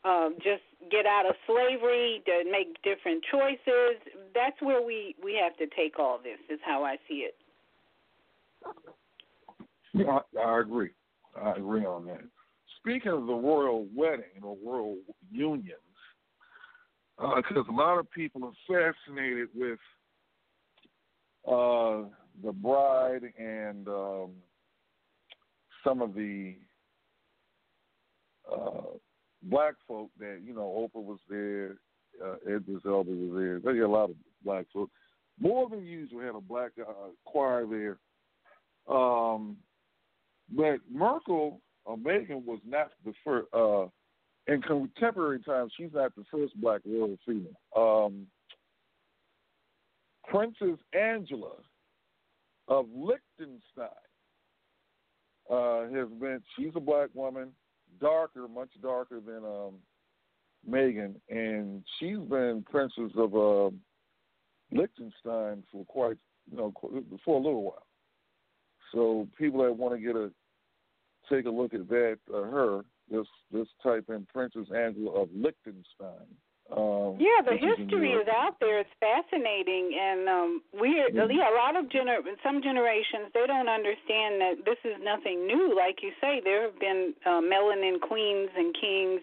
uh, 0.06 0.30
just 0.38 0.64
get 0.92 1.06
out 1.06 1.26
of 1.26 1.36
slavery, 1.48 2.22
to 2.26 2.44
make 2.52 2.82
different 2.84 3.24
choices. 3.32 4.02
That's 4.36 4.62
where 4.62 4.82
we 4.82 5.16
we 5.24 5.40
have 5.42 5.56
to 5.58 5.74
take 5.76 5.98
all 5.98 6.20
this. 6.22 6.40
Is 6.50 6.60
how 6.66 6.84
I 6.84 6.98
see 7.08 7.26
it. 7.26 7.36
I, 9.96 10.20
I 10.40 10.60
agree. 10.60 10.92
I 11.42 11.52
agree 11.52 11.86
on 11.86 12.06
that. 12.08 12.22
Speaking 12.80 13.14
of 13.14 13.28
the 13.28 13.34
royal 13.34 13.88
wedding 13.96 14.42
or 14.42 14.58
royal 14.66 14.98
unions, 15.32 15.80
because 17.18 17.66
uh, 17.70 17.72
a 17.72 17.76
lot 17.76 17.98
of 17.98 18.12
people 18.12 18.44
are 18.44 18.94
fascinated 19.08 19.48
with 19.56 19.80
uh, 21.48 22.10
the 22.44 22.52
bride 22.52 23.22
and 23.38 23.88
um, 23.88 24.32
some 25.84 26.02
of 26.02 26.14
the 26.14 26.56
uh, 28.52 28.98
black 29.44 29.76
folk 29.88 30.10
that 30.20 30.40
you 30.44 30.54
know 30.54 30.90
Oprah 30.96 31.04
was 31.04 31.20
there, 31.30 31.76
uh, 32.24 32.36
Idris 32.48 32.84
Elba 32.86 33.12
was 33.12 33.32
there. 33.36 33.60
They 33.60 33.80
got 33.80 33.88
a 33.88 33.92
lot 33.92 34.10
of 34.10 34.16
black 34.44 34.66
folk. 34.74 34.90
More 35.40 35.70
than 35.70 35.86
usual 35.86 36.22
had 36.22 36.36
a 36.36 36.42
black 36.42 36.72
uh, 36.80 37.10
choir 37.26 37.66
there. 37.66 37.98
Um, 38.94 39.58
but 40.56 40.80
Markle 40.92 41.62
or 41.86 41.98
Meghan 41.98 42.46
was 42.46 42.60
not 42.66 42.92
the 43.06 43.14
first. 43.24 43.48
Uh, 43.54 43.88
in 44.46 44.62
contemporary 44.62 45.40
times, 45.40 45.72
she's 45.78 45.94
not 45.94 46.14
the 46.16 46.26
first 46.30 46.60
black 46.60 46.82
royal 46.86 47.18
female. 47.26 47.56
Um, 47.76 48.28
Princess 50.28 50.80
Angela 50.94 51.54
of 52.68 52.86
Liechtenstein 52.94 53.88
uh, 55.50 55.82
has 55.84 56.10
been. 56.20 56.42
She's 56.58 56.72
a 56.76 56.80
black 56.80 57.10
woman 57.14 57.52
darker, 58.00 58.48
much 58.48 58.70
darker 58.82 59.20
than 59.20 59.44
um, 59.44 59.76
Meghan, 60.70 61.16
and 61.30 61.84
she's 62.00 62.18
been 62.30 62.64
princess 62.70 63.12
of 63.18 63.36
uh, 63.36 63.70
Liechtenstein 64.72 65.64
for 65.72 65.86
quite, 65.88 66.18
you 66.50 66.58
know, 66.58 66.74
for 67.24 67.40
a 67.40 67.44
little 67.44 67.64
while. 67.64 67.86
So 68.92 69.28
people 69.38 69.64
that 69.64 69.76
want 69.76 69.96
to 69.96 70.00
get 70.00 70.16
a 70.16 70.32
take 71.30 71.46
a 71.46 71.50
look 71.50 71.74
at 71.74 71.88
that, 71.90 72.18
uh, 72.34 72.44
her, 72.44 72.82
this 73.10 73.28
this 73.52 73.68
type 73.82 74.06
in 74.10 74.26
Princess 74.32 74.68
Angela 74.76 75.22
of 75.22 75.30
Liechtenstein. 75.34 76.28
Um, 76.74 77.18
yeah, 77.22 77.46
the 77.46 77.54
history 77.54 78.14
is 78.18 78.28
out 78.28 78.58
there. 78.60 78.80
It's 78.80 78.90
fascinating, 79.00 79.94
and 79.94 80.28
um, 80.28 80.62
we 80.74 81.00
are, 81.00 81.10
mm-hmm. 81.10 81.30
yeah, 81.30 81.54
a 81.54 81.56
lot 81.56 81.78
of 81.78 81.86
gener 81.86 82.18
some 82.42 82.64
generations 82.64 83.30
they 83.34 83.46
don't 83.46 83.70
understand 83.70 84.42
that 84.42 84.66
this 84.66 84.82
is 84.84 84.98
nothing 85.04 85.46
new. 85.46 85.76
Like 85.76 86.02
you 86.02 86.12
say, 86.20 86.42
there 86.44 86.64
have 86.64 86.80
been 86.80 87.14
uh, 87.26 87.46
melanin 87.46 88.02
queens 88.02 88.50
and 88.58 88.74
kings 88.74 89.22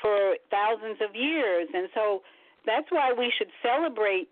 for 0.00 0.36
thousands 0.50 0.96
of 1.04 1.14
years, 1.14 1.68
and 1.74 1.88
so 1.92 2.22
that's 2.64 2.88
why 2.88 3.12
we 3.12 3.32
should 3.36 3.52
celebrate 3.60 4.28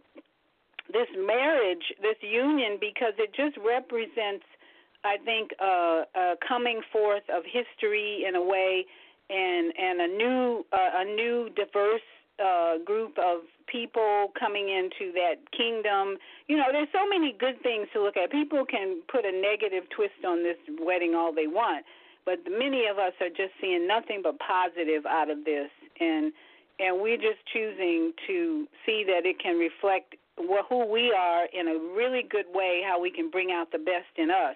this 0.88 1.08
marriage, 1.20 1.84
this 2.00 2.16
union, 2.22 2.78
because 2.80 3.12
it 3.18 3.36
just 3.36 3.60
represents, 3.60 4.48
I 5.04 5.20
think, 5.20 5.52
uh, 5.60 6.08
a 6.16 6.34
coming 6.48 6.80
forth 6.90 7.28
of 7.28 7.44
history 7.44 8.24
in 8.26 8.36
a 8.36 8.42
way, 8.42 8.86
and 9.28 9.72
and 9.76 10.00
a 10.00 10.08
new 10.16 10.64
uh, 10.72 11.02
a 11.02 11.04
new 11.04 11.50
diverse 11.52 12.08
uh, 12.38 12.78
group 12.84 13.18
of 13.18 13.40
people 13.66 14.32
coming 14.38 14.68
into 14.68 15.12
that 15.12 15.36
kingdom. 15.56 16.16
You 16.46 16.56
know, 16.56 16.70
there's 16.72 16.88
so 16.92 17.08
many 17.08 17.34
good 17.38 17.60
things 17.62 17.88
to 17.92 18.02
look 18.02 18.16
at. 18.16 18.30
People 18.30 18.64
can 18.64 19.02
put 19.10 19.24
a 19.24 19.32
negative 19.32 19.84
twist 19.94 20.24
on 20.26 20.42
this 20.42 20.56
wedding 20.80 21.14
all 21.14 21.34
they 21.34 21.46
want, 21.46 21.84
but 22.24 22.38
many 22.48 22.86
of 22.86 22.98
us 22.98 23.12
are 23.20 23.28
just 23.28 23.52
seeing 23.60 23.86
nothing 23.86 24.20
but 24.22 24.38
positive 24.38 25.06
out 25.06 25.30
of 25.30 25.44
this, 25.44 25.70
and 26.00 26.32
and 26.80 27.02
we're 27.02 27.16
just 27.18 27.42
choosing 27.52 28.12
to 28.28 28.66
see 28.86 29.02
that 29.04 29.26
it 29.26 29.42
can 29.42 29.58
reflect 29.58 30.14
who 30.36 30.86
we 30.86 31.12
are 31.12 31.46
in 31.52 31.66
a 31.66 31.74
really 31.96 32.22
good 32.30 32.46
way, 32.54 32.82
how 32.86 33.00
we 33.00 33.10
can 33.10 33.28
bring 33.30 33.50
out 33.50 33.72
the 33.72 33.78
best 33.78 34.14
in 34.16 34.30
us 34.30 34.54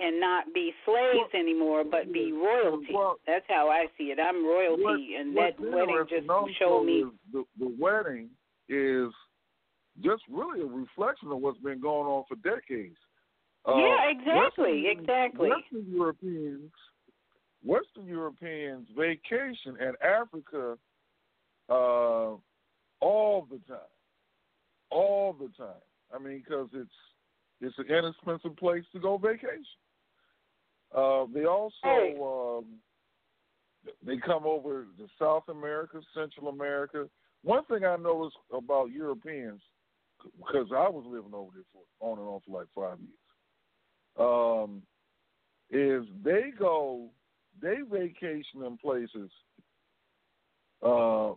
and 0.00 0.20
not 0.20 0.52
be 0.54 0.72
slaves 0.84 1.30
well, 1.32 1.40
anymore, 1.40 1.84
but 1.84 2.12
be 2.12 2.32
royalty. 2.32 2.88
Well, 2.92 3.16
That's 3.26 3.44
how 3.48 3.68
I 3.68 3.86
see 3.98 4.04
it. 4.04 4.18
I'm 4.18 4.44
royalty, 4.44 4.82
what, 4.82 5.20
and 5.20 5.36
that 5.36 5.60
wedding 5.60 6.04
just 6.08 6.26
showed 6.58 6.84
me. 6.84 7.04
The, 7.32 7.44
the 7.58 7.76
wedding 7.78 8.30
is 8.68 9.12
just 10.02 10.22
really 10.30 10.62
a 10.62 10.66
reflection 10.66 11.30
of 11.30 11.38
what's 11.38 11.58
been 11.58 11.80
going 11.80 12.06
on 12.06 12.24
for 12.28 12.36
decades. 12.36 12.96
Uh, 13.66 13.76
yeah, 13.76 14.10
exactly, 14.10 14.84
Western, 14.84 15.00
exactly. 15.00 15.48
Western 15.50 15.92
Europeans, 15.92 16.72
Western 17.62 18.06
Europeans 18.06 18.88
vacation 18.96 19.76
in 19.78 19.92
Africa 20.02 20.78
uh, 21.68 22.36
all 23.00 23.46
the 23.50 23.60
time, 23.68 23.92
all 24.90 25.34
the 25.38 25.50
time. 25.62 25.82
I 26.14 26.18
mean, 26.18 26.42
because 26.42 26.68
it's 26.72 26.90
it's 27.60 27.78
an 27.78 27.94
inexpensive 27.94 28.56
place 28.56 28.84
to 28.92 29.00
go 29.00 29.18
vacation. 29.18 29.64
Uh, 30.94 31.26
they 31.32 31.44
also 31.44 32.60
um, 32.60 32.64
they 34.04 34.16
come 34.16 34.44
over 34.44 34.86
to 34.98 35.06
South 35.18 35.44
America, 35.48 36.00
Central 36.14 36.48
America. 36.48 37.08
One 37.42 37.64
thing 37.66 37.84
I 37.84 37.96
noticed 37.96 38.36
about 38.52 38.90
Europeans, 38.90 39.62
because 40.38 40.68
I 40.72 40.88
was 40.88 41.04
living 41.06 41.32
over 41.32 41.50
there 41.54 41.64
for 41.72 41.82
on 42.00 42.18
and 42.18 42.26
on 42.26 42.40
for 42.46 42.58
like 42.58 42.68
five 42.74 42.98
years, 42.98 43.12
um, 44.18 44.82
is 45.70 46.04
they 46.24 46.50
go 46.58 47.08
they 47.62 47.78
vacation 47.90 48.64
in 48.66 48.76
places 48.78 49.30
uh, 50.84 51.32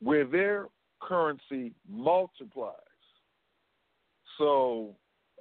where 0.00 0.26
their 0.26 0.66
currency 1.00 1.72
multiplies. 1.88 2.76
So 4.38 4.94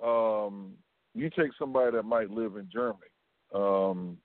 um, 0.03 0.73
you 1.13 1.29
take 1.29 1.51
somebody 1.57 1.91
that 1.95 2.03
might 2.03 2.29
live 2.31 2.55
in 2.55 2.67
Germany. 2.71 3.10
Um, 3.53 4.17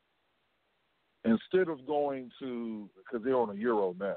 instead 1.24 1.68
of 1.68 1.86
going 1.86 2.30
to, 2.38 2.88
because 2.96 3.24
they're 3.24 3.36
on 3.36 3.50
a 3.50 3.54
euro 3.54 3.94
now. 3.98 4.16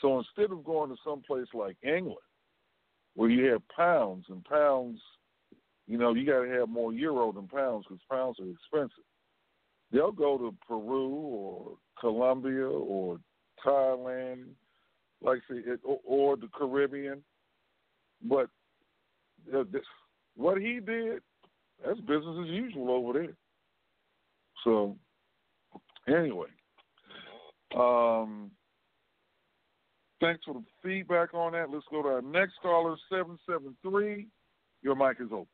So 0.00 0.18
instead 0.18 0.52
of 0.52 0.64
going 0.64 0.90
to 0.90 0.96
some 1.04 1.22
place 1.22 1.48
like 1.52 1.76
England, 1.82 2.16
where 3.14 3.28
you 3.28 3.46
have 3.46 3.62
pounds 3.76 4.26
and 4.28 4.44
pounds, 4.44 5.00
you 5.86 5.98
know, 5.98 6.14
you 6.14 6.24
got 6.24 6.44
to 6.44 6.60
have 6.60 6.68
more 6.68 6.92
euro 6.92 7.32
than 7.32 7.48
pounds 7.48 7.84
because 7.88 8.02
pounds 8.10 8.38
are 8.38 8.48
expensive. 8.48 9.04
They'll 9.92 10.12
go 10.12 10.38
to 10.38 10.54
Peru 10.66 11.08
or 11.08 11.76
Colombia 11.98 12.68
or 12.68 13.18
Thailand, 13.66 14.44
like 15.22 15.40
say, 15.50 15.62
or, 16.04 16.36
the 16.36 16.48
Caribbean. 16.56 17.22
But 18.22 18.48
uh, 19.54 19.64
what 20.36 20.58
he 20.58 20.78
did, 20.80 21.20
that's 21.84 22.00
business 22.00 22.36
as 22.44 22.48
usual 22.48 22.90
over 22.90 23.18
there. 23.18 23.34
So, 24.64 24.96
anyway, 26.08 26.48
um, 27.76 28.50
thanks 30.20 30.44
for 30.44 30.54
the 30.54 30.64
feedback 30.82 31.34
on 31.34 31.52
that. 31.52 31.70
Let's 31.70 31.86
go 31.90 32.02
to 32.02 32.08
our 32.08 32.22
next 32.22 32.54
caller, 32.62 32.96
773. 33.08 34.26
Your 34.82 34.94
mic 34.94 35.18
is 35.20 35.32
open. 35.32 35.46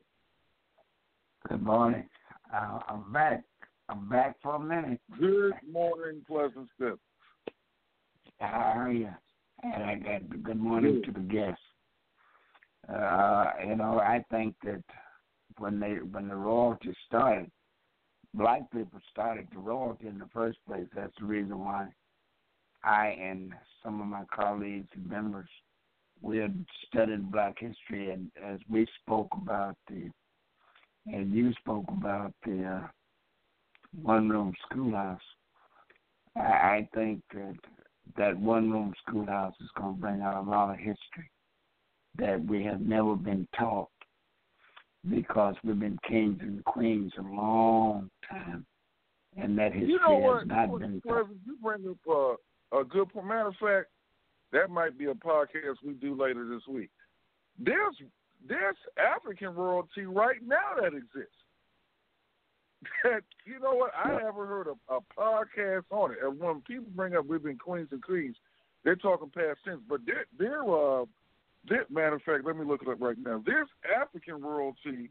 Good 1.48 1.62
morning. 1.62 2.08
Uh, 2.52 2.80
I'm 2.88 3.12
back. 3.12 3.44
I'm 3.88 4.08
back 4.08 4.36
for 4.42 4.56
a 4.56 4.60
minute. 4.60 5.00
Good 5.18 5.54
morning, 5.70 6.22
Pleasant 6.26 6.68
Step. 6.76 6.98
How 8.40 8.72
are 8.76 8.92
you? 8.92 9.10
And 9.62 9.84
I 9.84 9.94
got 9.94 10.42
good 10.42 10.60
morning 10.60 11.02
to 11.04 11.12
the 11.12 11.20
guests. 11.20 11.60
Uh, 12.92 13.46
you 13.66 13.76
know, 13.76 13.98
I 13.98 14.24
think 14.30 14.54
that 14.64 14.82
when 15.58 15.80
they 15.80 15.94
when 16.10 16.28
the 16.28 16.36
royalty 16.36 16.94
started, 17.06 17.50
black 18.36 18.70
people 18.70 19.00
started 19.10 19.48
the 19.52 19.58
royalty 19.58 20.06
in 20.06 20.18
the 20.18 20.28
first 20.32 20.58
place. 20.68 20.86
That's 20.94 21.12
the 21.18 21.26
reason 21.26 21.58
why 21.58 21.88
I 22.84 23.08
and 23.20 23.52
some 23.82 24.00
of 24.00 24.06
my 24.06 24.24
colleagues 24.34 24.88
and 24.94 25.08
members 25.08 25.48
we 26.22 26.38
had 26.38 26.64
studied 26.88 27.30
black 27.30 27.56
history, 27.58 28.10
and 28.10 28.30
as 28.44 28.58
we 28.68 28.86
spoke 29.02 29.28
about 29.34 29.76
the, 29.88 30.10
and 31.06 31.32
you 31.32 31.52
spoke 31.60 31.84
about 31.88 32.32
the 32.44 32.64
uh, 32.64 32.86
one 34.02 34.28
room 34.28 34.54
schoolhouse, 34.64 35.20
I, 36.36 36.40
I 36.40 36.88
think 36.94 37.22
that 37.34 37.54
that 38.16 38.38
one 38.38 38.70
room 38.70 38.94
schoolhouse 39.06 39.54
is 39.60 39.68
going 39.76 39.94
to 39.94 40.00
bring 40.00 40.20
out 40.20 40.46
a 40.46 40.50
lot 40.50 40.70
of 40.70 40.78
history 40.78 41.30
that 42.18 42.44
we 42.46 42.64
have 42.64 42.80
never 42.80 43.14
been 43.14 43.46
taught 43.58 43.90
because 45.10 45.54
we've 45.62 45.78
been 45.78 45.98
kings 46.08 46.38
and 46.40 46.64
queens 46.64 47.12
a 47.18 47.22
long 47.22 48.10
time, 48.30 48.66
and 49.36 49.58
that 49.58 49.72
history 49.72 49.92
you 49.92 50.00
know 50.00 50.16
what? 50.16 50.40
has 50.40 50.48
not 50.48 50.78
been 50.78 51.00
taught. 51.00 51.28
You 51.44 51.56
bring 51.62 51.88
up 51.88 51.98
uh, 52.72 52.78
a 52.78 52.84
good 52.84 53.08
point. 53.12 53.26
Matter 53.26 53.48
of 53.48 53.54
fact, 53.60 53.88
that 54.52 54.70
might 54.70 54.98
be 54.98 55.06
a 55.06 55.14
podcast 55.14 55.76
we 55.84 55.94
do 55.94 56.20
later 56.20 56.48
this 56.48 56.66
week. 56.68 56.90
There's 57.58 57.96
there's 58.48 58.76
African 58.98 59.54
royalty 59.54 60.06
right 60.06 60.40
now 60.46 60.80
that 60.80 60.94
exists. 60.94 61.32
That 63.02 63.22
you 63.44 63.58
know 63.58 63.74
what? 63.74 63.90
I 63.96 64.10
haven't 64.10 64.46
heard 64.46 64.68
a, 64.68 64.94
a 64.94 65.00
podcast 65.18 65.84
on 65.90 66.12
it. 66.12 66.18
And 66.22 66.38
when 66.38 66.60
people 66.60 66.86
bring 66.94 67.16
up 67.16 67.26
we've 67.26 67.42
been 67.42 67.58
queens 67.58 67.88
and 67.90 68.02
queens, 68.02 68.36
they're 68.84 68.96
talking 68.96 69.30
past 69.34 69.58
tense. 69.64 69.80
But 69.88 70.00
they're, 70.06 70.26
they're 70.38 70.62
uh, 70.62 71.04
they're, 71.68 71.86
matter 71.90 72.16
of 72.16 72.22
fact, 72.22 72.44
let 72.44 72.56
me 72.56 72.64
look 72.64 72.82
it 72.82 72.88
up 72.88 73.00
right 73.00 73.16
now. 73.18 73.42
There's 73.44 73.68
African 74.00 74.40
royalty 74.40 75.10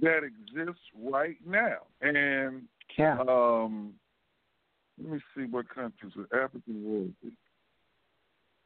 that 0.00 0.20
exists 0.22 0.82
right 0.98 1.36
now, 1.46 1.78
and 2.00 2.62
yeah. 2.98 3.18
um, 3.20 3.94
let 5.02 5.12
me 5.12 5.20
see 5.36 5.44
what 5.44 5.68
countries 5.68 6.12
are 6.16 6.44
African 6.44 6.84
royalty. 6.84 7.36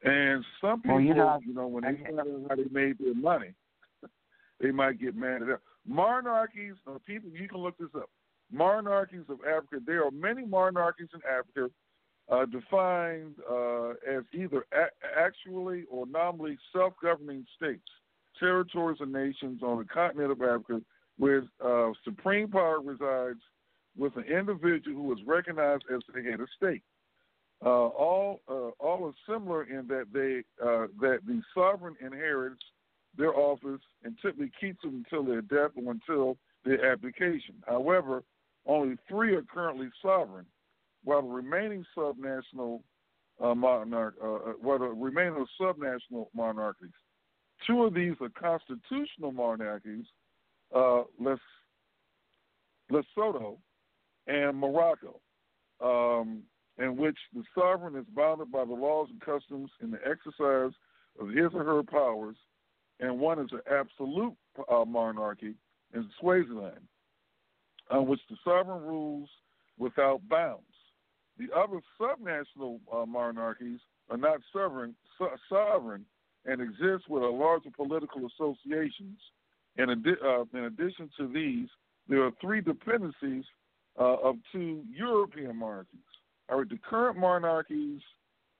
And 0.03 0.43
some 0.59 0.81
people, 0.81 0.95
Well, 0.95 1.03
you 1.03 1.13
know, 1.13 1.39
you 1.45 1.53
know, 1.53 1.67
when 1.67 1.83
they 1.83 2.03
find 2.03 2.19
out 2.19 2.27
how 2.49 2.55
they 2.55 2.65
made 2.71 2.97
their 2.99 3.13
money, 3.13 3.53
they 4.59 4.71
might 4.71 4.99
get 4.99 5.15
mad 5.15 5.41
at 5.41 5.47
that. 5.47 5.59
Monarchies 5.85 6.75
of 6.87 7.03
people, 7.05 7.29
you 7.29 7.47
can 7.47 7.59
look 7.59 7.77
this 7.77 7.89
up. 7.95 8.09
Monarchies 8.51 9.25
of 9.29 9.39
Africa. 9.41 9.77
There 9.85 10.03
are 10.05 10.11
many 10.11 10.45
monarchies 10.45 11.09
in 11.13 11.21
Africa 11.29 11.71
uh, 12.31 12.45
defined 12.45 13.35
uh, 13.49 13.89
as 14.09 14.23
either 14.33 14.65
a- 14.73 15.19
actually 15.19 15.85
or 15.91 16.07
nominally 16.07 16.57
self-governing 16.73 17.45
states, 17.55 17.87
territories, 18.39 18.97
or 18.99 19.05
nations 19.05 19.61
on 19.61 19.79
the 19.79 19.85
continent 19.85 20.31
of 20.31 20.41
Africa, 20.41 20.81
where 21.21 21.43
uh, 21.63 21.91
supreme 22.03 22.49
power 22.49 22.81
resides 22.81 23.39
with 23.95 24.17
an 24.17 24.23
individual 24.23 25.03
who 25.03 25.13
is 25.13 25.19
recognized 25.27 25.83
as 25.93 26.01
the 26.11 26.23
head 26.23 26.39
of 26.39 26.47
state. 26.57 26.81
Uh, 27.63 27.69
all 27.69 28.39
uh, 28.49 28.71
all 28.79 29.05
are 29.05 29.31
similar 29.31 29.65
in 29.65 29.85
that 29.85 30.05
they 30.11 30.41
uh, 30.65 30.87
that 30.99 31.19
the 31.27 31.39
sovereign 31.53 31.95
inherits 32.03 32.63
their 33.15 33.35
office 33.35 33.81
and 34.03 34.17
typically 34.19 34.51
keeps 34.59 34.81
them 34.81 35.05
until 35.05 35.23
their 35.23 35.43
death 35.43 35.69
or 35.75 35.91
until 35.91 36.37
their 36.65 36.91
abdication. 36.91 37.53
However, 37.67 38.23
only 38.65 38.97
three 39.07 39.35
are 39.35 39.43
currently 39.43 39.89
sovereign, 40.01 40.47
while 41.03 41.21
the 41.21 41.27
remaining 41.27 41.85
subnational 41.95 42.81
uh, 43.39 43.53
monarch, 43.53 44.15
uh, 44.23 44.33
uh 44.33 44.77
the 44.79 44.85
remaining 44.85 45.45
subnational 45.61 46.29
monarchies. 46.33 46.89
Two 47.67 47.83
of 47.83 47.93
these 47.93 48.15
are 48.21 48.29
constitutional 48.29 49.31
monarchies, 49.31 50.05
uh, 50.75 51.03
Les, 51.19 51.37
Lesotho 52.91 53.57
and 54.27 54.57
Morocco. 54.57 55.19
Um, 55.79 56.43
in 56.77 56.95
which 56.95 57.17
the 57.33 57.43
sovereign 57.53 57.95
is 57.95 58.05
bounded 58.15 58.51
by 58.51 58.65
the 58.65 58.73
laws 58.73 59.07
and 59.09 59.21
customs 59.21 59.69
in 59.81 59.91
the 59.91 59.99
exercise 59.99 60.73
of 61.19 61.29
his 61.29 61.53
or 61.53 61.63
her 61.63 61.83
powers, 61.83 62.35
and 62.99 63.19
one 63.19 63.39
is 63.39 63.51
an 63.51 63.61
absolute 63.69 64.33
uh, 64.71 64.85
monarchy 64.85 65.55
in 65.93 66.09
Swaziland, 66.19 66.81
on 67.89 68.07
which 68.07 68.21
the 68.29 68.37
sovereign 68.43 68.83
rules 68.83 69.29
without 69.77 70.21
bounds. 70.29 70.63
The 71.37 71.47
other 71.55 71.81
subnational 71.99 72.79
uh, 72.93 73.05
monarchies 73.05 73.79
are 74.09 74.17
not 74.17 74.39
sovereign, 74.53 74.95
so- 75.17 75.35
sovereign 75.49 76.05
and 76.45 76.61
exist 76.61 77.09
with 77.09 77.23
a 77.23 77.27
larger 77.27 77.69
political 77.75 78.27
associations. 78.27 79.19
In, 79.77 79.89
adi- 79.89 80.21
uh, 80.23 80.43
in 80.53 80.65
addition 80.65 81.09
to 81.17 81.27
these, 81.27 81.69
there 82.07 82.23
are 82.23 82.31
three 82.41 82.61
dependencies 82.61 83.45
uh, 83.99 84.17
of 84.17 84.35
two 84.51 84.83
European 84.93 85.57
monarchies. 85.57 85.99
All 86.49 86.59
right, 86.59 86.69
the 86.69 86.77
current 86.77 87.17
monarchies 87.17 88.01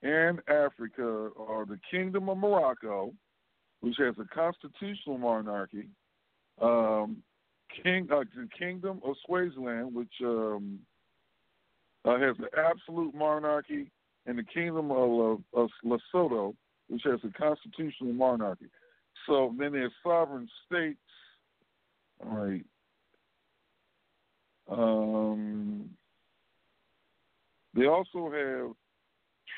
in 0.02 0.39
Africa 0.47 1.30
are 1.38 1.65
the 1.65 1.80
Kingdom 1.89 2.30
of 2.30 2.38
Morocco, 2.38 3.13
which 3.82 3.95
has 3.97 4.15
a 4.19 4.26
constitutional 4.34 5.17
monarchy, 5.17 5.88
um, 6.62 7.17
King, 7.84 8.08
uh, 8.12 8.24
the 8.36 8.47
Kingdom 8.58 9.02
of 9.04 9.15
Swaziland, 9.26 9.93
which 9.93 10.13
um, 10.24 10.80
uh, 12.05 12.18
has 12.20 12.36
an 12.39 12.47
absolute 12.57 13.14
monarchy, 13.14 13.89
and 14.26 14.38
the 14.38 14.43
Kingdom 14.43 14.91
of, 14.91 15.39
of 15.53 15.70
Lesotho, 15.84 16.53
which 16.88 17.01
has 17.05 17.20
a 17.24 17.32
constitutional 17.38 18.14
monarchy. 18.14 18.66
So 19.28 19.53
then 19.57 19.74
there's 19.74 19.91
sovereign 20.03 20.47
states. 20.65 20.99
All 22.24 22.38
right. 22.38 22.65
Um, 24.69 25.89
they 27.74 27.86
also 27.88 28.32
have 28.32 28.76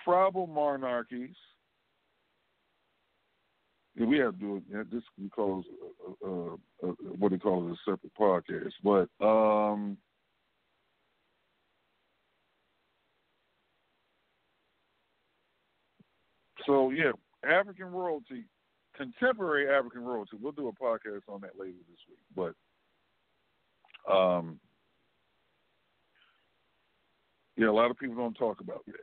tribal 0.04 0.48
monarchies. 0.48 1.36
Yeah, 3.96 4.06
we 4.08 4.18
have 4.20 4.34
to 4.34 4.40
do 4.40 4.62
it. 4.72 4.92
This 4.92 5.04
because 5.22 5.64
uh, 6.26 6.28
uh, 6.28 6.88
uh, 6.88 6.94
what 7.20 7.32
they 7.32 7.38
call 7.38 7.68
it 7.68 7.74
a 7.74 7.92
separate 7.92 8.14
podcast. 8.20 8.74
But 8.84 9.08
um, 9.24 9.98
so 16.66 16.90
yeah, 16.90 17.12
African 17.48 17.88
royalty, 17.88 18.46
contemporary 18.96 19.70
African 19.74 20.04
royalty. 20.04 20.38
We'll 20.42 20.52
do 20.52 20.68
a 20.68 20.74
podcast 20.74 21.22
on 21.28 21.42
that 21.42 21.60
later 21.60 21.78
this 21.90 22.00
week. 22.10 22.20
But 22.36 22.54
um, 24.12 24.60
Yeah, 27.58 27.70
a 27.70 27.72
lot 27.72 27.92
of 27.92 27.98
people 27.98 28.16
don't 28.16 28.34
talk 28.36 28.62
about 28.62 28.86
that. 28.88 28.96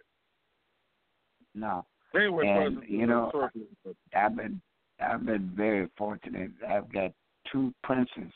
No. 1.54 1.84
Anyway, 2.14 2.46
and 2.46 2.74
President, 2.76 2.90
you 2.90 3.06
know. 3.06 3.30
I've 4.14 4.36
been 4.36 4.60
I've 5.00 5.24
been 5.24 5.50
very 5.54 5.88
fortunate. 5.96 6.50
I've 6.68 6.92
got 6.92 7.12
two 7.50 7.72
princes, 7.82 8.32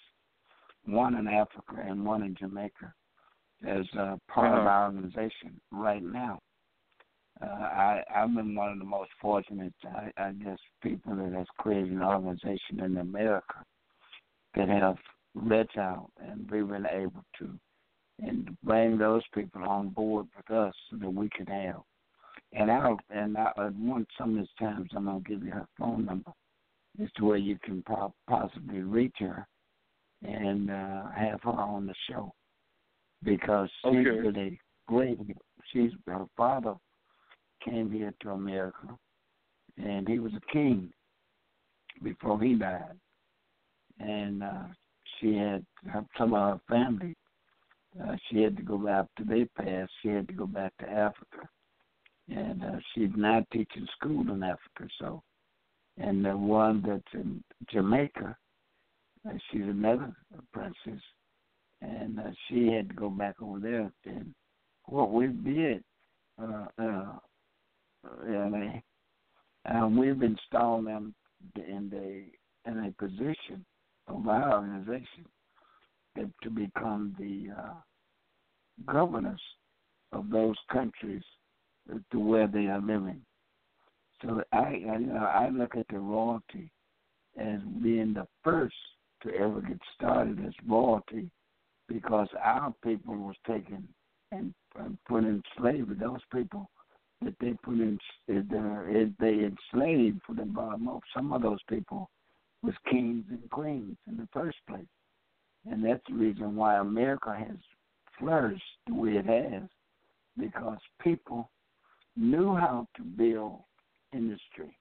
one 0.87 1.15
in 1.17 1.27
Africa 1.29 1.85
and 1.87 2.05
one 2.07 2.23
in 2.23 2.35
Jamaica, 2.37 2.95
as 3.67 3.85
uh, 3.99 4.17
part 4.29 4.53
of 4.53 4.61
Uh-huh. 4.61 4.69
our 4.69 4.85
organization 4.87 5.61
right 5.71 6.03
now. 6.03 6.39
Uh, 7.43 7.47
I 7.47 8.03
I've 8.15 8.35
been 8.35 8.55
one 8.55 8.73
of 8.73 8.79
the 8.79 8.85
most 8.85 9.11
fortunate. 9.21 9.75
I, 9.85 10.11
I 10.17 10.33
guess 10.33 10.59
people 10.83 11.17
that 11.17 11.33
has 11.33 11.47
created 11.59 11.93
an 11.93 12.03
organization 12.03 12.81
in 12.81 12.99
America 12.99 13.65
that 14.57 14.69
have 14.69 14.97
reached 15.35 15.77
out 15.77 16.11
and 16.19 16.49
we've 16.51 16.69
been 16.69 16.87
able 16.87 17.25
to 17.39 17.51
and 18.23 18.57
bring 18.63 18.97
those 18.97 19.23
people 19.35 19.65
on 19.65 19.89
board 19.89 20.27
with 20.37 20.57
us 20.57 20.73
so 20.91 20.97
that 20.97 21.11
we 21.11 21.29
can 21.31 21.47
help. 21.47 21.85
And 22.53 22.71
I'll 22.71 22.99
and 23.11 23.37
I 23.37 23.51
one 23.57 24.07
some 24.17 24.39
of 24.39 24.39
these 24.39 24.49
times 24.59 24.91
I'm 24.95 25.07
gonna 25.07 25.21
give 25.21 25.43
you 25.43 25.51
her 25.51 25.67
phone 25.79 26.05
number 26.05 26.33
as 27.03 27.09
to 27.17 27.25
where 27.25 27.37
you 27.37 27.59
can 27.65 27.83
po- 27.83 28.15
possibly 28.29 28.81
reach 28.81 29.17
her 29.19 29.47
and 30.23 30.71
uh, 30.71 31.11
have 31.11 31.41
her 31.43 31.51
on 31.51 31.87
the 31.87 31.95
show 32.09 32.33
because 33.25 33.69
she's 33.83 34.07
Okay. 34.07 34.11
really 34.11 34.61
great. 34.87 35.19
She's 35.73 35.91
her 36.07 36.27
father 36.37 36.75
came 37.65 37.91
here 37.91 38.13
to 38.21 38.31
America 38.31 38.99
and 39.83 40.09
he 40.09 40.19
was 40.19 40.33
a 40.35 40.53
king 40.53 40.93
before 42.03 42.41
he 42.41 42.55
died. 42.55 42.99
And 43.99 44.43
uh, 44.43 44.65
she 45.21 45.35
had 45.35 45.65
some 46.19 46.35
of 46.35 46.59
her 46.59 46.61
family. 46.69 47.15
Uh, 48.03 48.17
she 48.29 48.43
had 48.43 48.57
to 48.57 48.63
go 48.63 48.77
back 48.77 49.07
to 49.17 49.25
their 49.25 49.47
past. 49.57 49.91
She 50.03 50.09
had 50.09 50.27
to 50.29 50.35
go 50.35 50.47
back 50.47 50.73
to 50.81 50.89
Africa, 50.89 51.49
and 52.29 52.65
uh, 52.65 52.79
she's 52.93 53.11
now 53.17 53.45
teaching 53.53 53.87
school 53.97 54.33
in 54.33 54.43
Africa. 54.43 54.89
So, 55.01 55.23
and 55.97 56.25
the 56.25 56.37
one 56.37 56.83
that's 56.85 57.03
in 57.13 57.43
Jamaica, 57.71 58.37
uh, 59.29 59.33
she's 59.51 59.63
another 59.63 60.13
princess, 60.53 61.01
and 61.83 62.19
uh, 62.19 62.31
she 62.49 62.67
had 62.67 62.89
to 62.89 62.95
go 62.97 63.09
back 63.09 63.37
over 63.41 63.61
there. 63.61 63.93
And 64.07 64.35
what 64.87 65.13
we 65.13 65.29
did, 65.29 65.85
uh, 66.43 66.67
uh, 66.77 67.19
and 69.67 69.99
we've 69.99 70.23
installed 70.23 70.87
them 70.87 71.15
in 71.57 71.89
the 71.91 72.71
in 72.71 72.87
a 72.87 72.93
position 73.03 73.65
of 74.09 74.27
our 74.29 74.55
organization 74.55 75.27
to 76.43 76.51
become 76.51 77.15
the 77.19 77.53
uh, 77.53 78.93
governors 78.93 79.41
of 80.13 80.31
those 80.31 80.57
countries 80.73 81.23
to 82.13 82.19
where 82.19 82.47
they 82.47 82.67
are 82.67 82.81
living. 82.81 83.21
So 84.23 84.43
I, 84.53 84.59
I, 84.59 84.99
you 84.99 85.07
know, 85.07 85.17
I 85.17 85.49
look 85.51 85.77
at 85.77 85.87
the 85.89 85.99
royalty 85.99 86.71
as 87.37 87.61
being 87.83 88.15
the 88.15 88.27
first 88.43 88.75
to 89.23 89.35
ever 89.35 89.61
get 89.61 89.79
started 89.97 90.39
as 90.47 90.53
royalty 90.69 91.31
because 91.89 92.29
our 92.43 92.73
people 92.83 93.17
was 93.17 93.37
taken 93.47 93.87
and, 94.33 94.55
and 94.77 94.97
put 95.07 95.25
in 95.25 95.43
slavery. 95.59 95.97
Those 95.99 96.21
people 96.33 96.71
that 97.25 97.35
they 97.41 97.55
put 97.63 97.75
in, 97.75 97.99
uh, 98.31 99.13
they 99.21 99.45
enslaved 99.45 100.21
for 100.27 100.35
the 100.35 100.45
bottom 100.45 100.89
of 100.89 101.01
some 101.15 101.33
of 101.33 101.43
those 101.43 101.63
people 101.69 102.11
was 102.63 102.75
kings 102.91 103.25
and 103.31 103.51
queens 103.51 103.97
in 104.09 104.17
the 104.17 104.29
first 104.33 104.57
place. 104.69 104.85
And 105.71 105.85
that's 105.85 106.03
the 106.09 106.15
reason 106.15 106.57
why 106.57 106.77
America 106.77 107.35
has 107.37 107.57
flourished 108.19 108.63
the 108.87 108.95
way 108.95 109.13
it 109.13 109.27
has, 109.27 109.69
because 110.39 110.79
people 111.03 111.51
knew 112.17 112.55
how 112.55 112.87
to 112.97 113.03
build 113.03 113.61
industry 114.13 114.77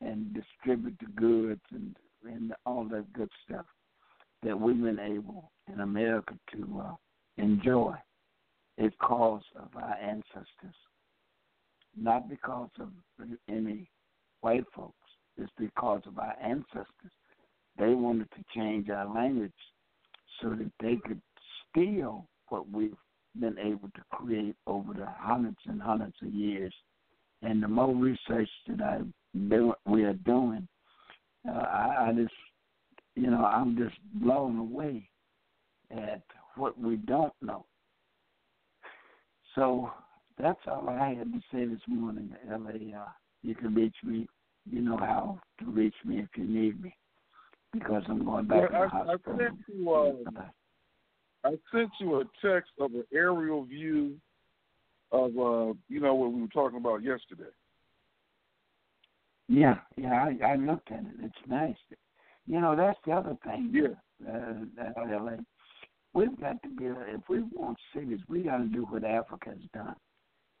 and 0.00 0.34
distribute 0.34 0.96
the 1.00 1.20
goods 1.20 1.60
and, 1.72 1.96
and 2.24 2.52
all 2.64 2.84
that 2.84 3.12
good 3.12 3.30
stuff 3.44 3.66
that 4.42 4.58
we've 4.58 4.82
been 4.82 4.98
able 4.98 5.50
in 5.72 5.80
America 5.80 6.34
to 6.52 6.82
uh, 6.84 6.94
enjoy. 7.38 7.94
It's 8.78 8.94
because 9.00 9.42
of 9.56 9.68
our 9.74 9.94
ancestors, 9.94 10.76
not 11.96 12.28
because 12.28 12.70
of 12.80 12.88
any 13.48 13.90
white 14.40 14.64
folks. 14.74 14.94
It's 15.38 15.52
because 15.58 16.02
of 16.06 16.18
our 16.18 16.34
ancestors. 16.42 17.12
They 17.78 17.94
wanted 17.94 18.28
to 18.32 18.44
change 18.54 18.88
our 18.88 19.12
language 19.12 19.52
so 20.40 20.50
that 20.50 20.70
they 20.80 20.96
could 21.06 21.20
steal 21.70 22.26
what 22.48 22.70
we've 22.70 22.96
been 23.38 23.58
able 23.58 23.88
to 23.88 24.02
create 24.12 24.56
over 24.66 24.94
the 24.94 25.06
hundreds 25.06 25.58
and 25.66 25.80
hundreds 25.80 26.14
of 26.22 26.32
years. 26.32 26.72
And 27.42 27.62
the 27.62 27.68
more 27.68 27.94
research 27.94 28.48
that 28.68 28.80
I 28.80 29.00
do, 29.48 29.74
we 29.84 30.04
are 30.04 30.14
doing, 30.14 30.66
uh, 31.48 31.52
I, 31.52 32.08
I 32.08 32.12
just, 32.14 32.32
you 33.14 33.30
know, 33.30 33.44
I'm 33.44 33.76
just 33.76 33.96
blown 34.14 34.58
away 34.58 35.08
at 35.90 36.22
what 36.56 36.78
we 36.78 36.96
don't 36.96 37.32
know. 37.42 37.66
So 39.54 39.90
that's 40.38 40.60
all 40.66 40.88
I 40.88 41.14
had 41.14 41.32
to 41.32 41.40
say 41.52 41.64
this 41.64 41.80
morning, 41.88 42.34
Ellie. 42.50 42.94
Uh, 42.96 43.04
you 43.42 43.54
can 43.54 43.74
reach 43.74 43.96
me. 44.04 44.26
You 44.70 44.80
know 44.80 44.96
how 44.96 45.38
to 45.60 45.66
reach 45.66 45.94
me 46.04 46.18
if 46.18 46.28
you 46.36 46.44
need 46.44 46.82
me, 46.82 46.94
because 47.72 48.02
I'm 48.08 48.24
going 48.24 48.46
back 48.46 48.68
to 48.68 48.72
the 48.72 48.78
I, 48.78 48.84
I 48.84 48.88
hospital. 48.88 49.38
sent 49.38 49.58
you. 49.68 49.92
Uh, 49.92 50.42
I 51.44 51.50
sent 51.72 51.90
you 52.00 52.20
a 52.20 52.24
text 52.44 52.72
of 52.80 52.92
an 52.94 53.04
aerial 53.12 53.64
view 53.64 54.16
of 55.12 55.30
uh, 55.38 55.72
you 55.88 56.00
know 56.00 56.14
what 56.14 56.32
we 56.32 56.42
were 56.42 56.48
talking 56.48 56.78
about 56.78 57.02
yesterday. 57.02 57.50
Yeah, 59.48 59.76
yeah, 59.96 60.26
I, 60.42 60.52
I 60.52 60.56
looked 60.56 60.90
at 60.90 61.00
it. 61.00 61.14
It's 61.22 61.48
nice. 61.48 61.76
You 62.46 62.60
know, 62.60 62.74
that's 62.76 62.98
the 63.06 63.12
other 63.12 63.36
thing. 63.44 63.70
Yeah. 63.72 63.94
Uh, 64.28 65.20
LA. 65.20 65.36
We've 66.14 66.40
got 66.40 66.62
to 66.62 66.68
build. 66.68 66.96
If 67.08 67.28
we 67.28 67.42
want 67.52 67.78
cities, 67.94 68.20
we 68.28 68.42
got 68.42 68.58
to 68.58 68.64
do 68.64 68.86
what 68.86 69.04
Africa's 69.04 69.58
done. 69.72 69.94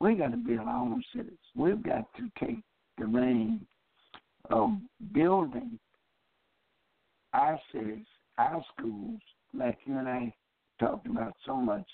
We 0.00 0.14
got 0.14 0.30
to 0.30 0.36
build 0.36 0.60
our 0.60 0.82
own 0.82 1.02
cities. 1.14 1.32
We've 1.54 1.82
got 1.82 2.04
to 2.16 2.30
take 2.38 2.58
the 2.98 3.06
reign 3.06 3.66
of 4.50 4.70
building 5.12 5.78
our 7.32 7.58
cities, 7.72 8.06
our 8.38 8.64
schools, 8.76 9.20
like 9.54 9.78
you 9.84 9.98
and 9.98 10.08
I 10.08 10.34
talked 10.78 11.06
about 11.06 11.34
so 11.44 11.56
much 11.56 11.86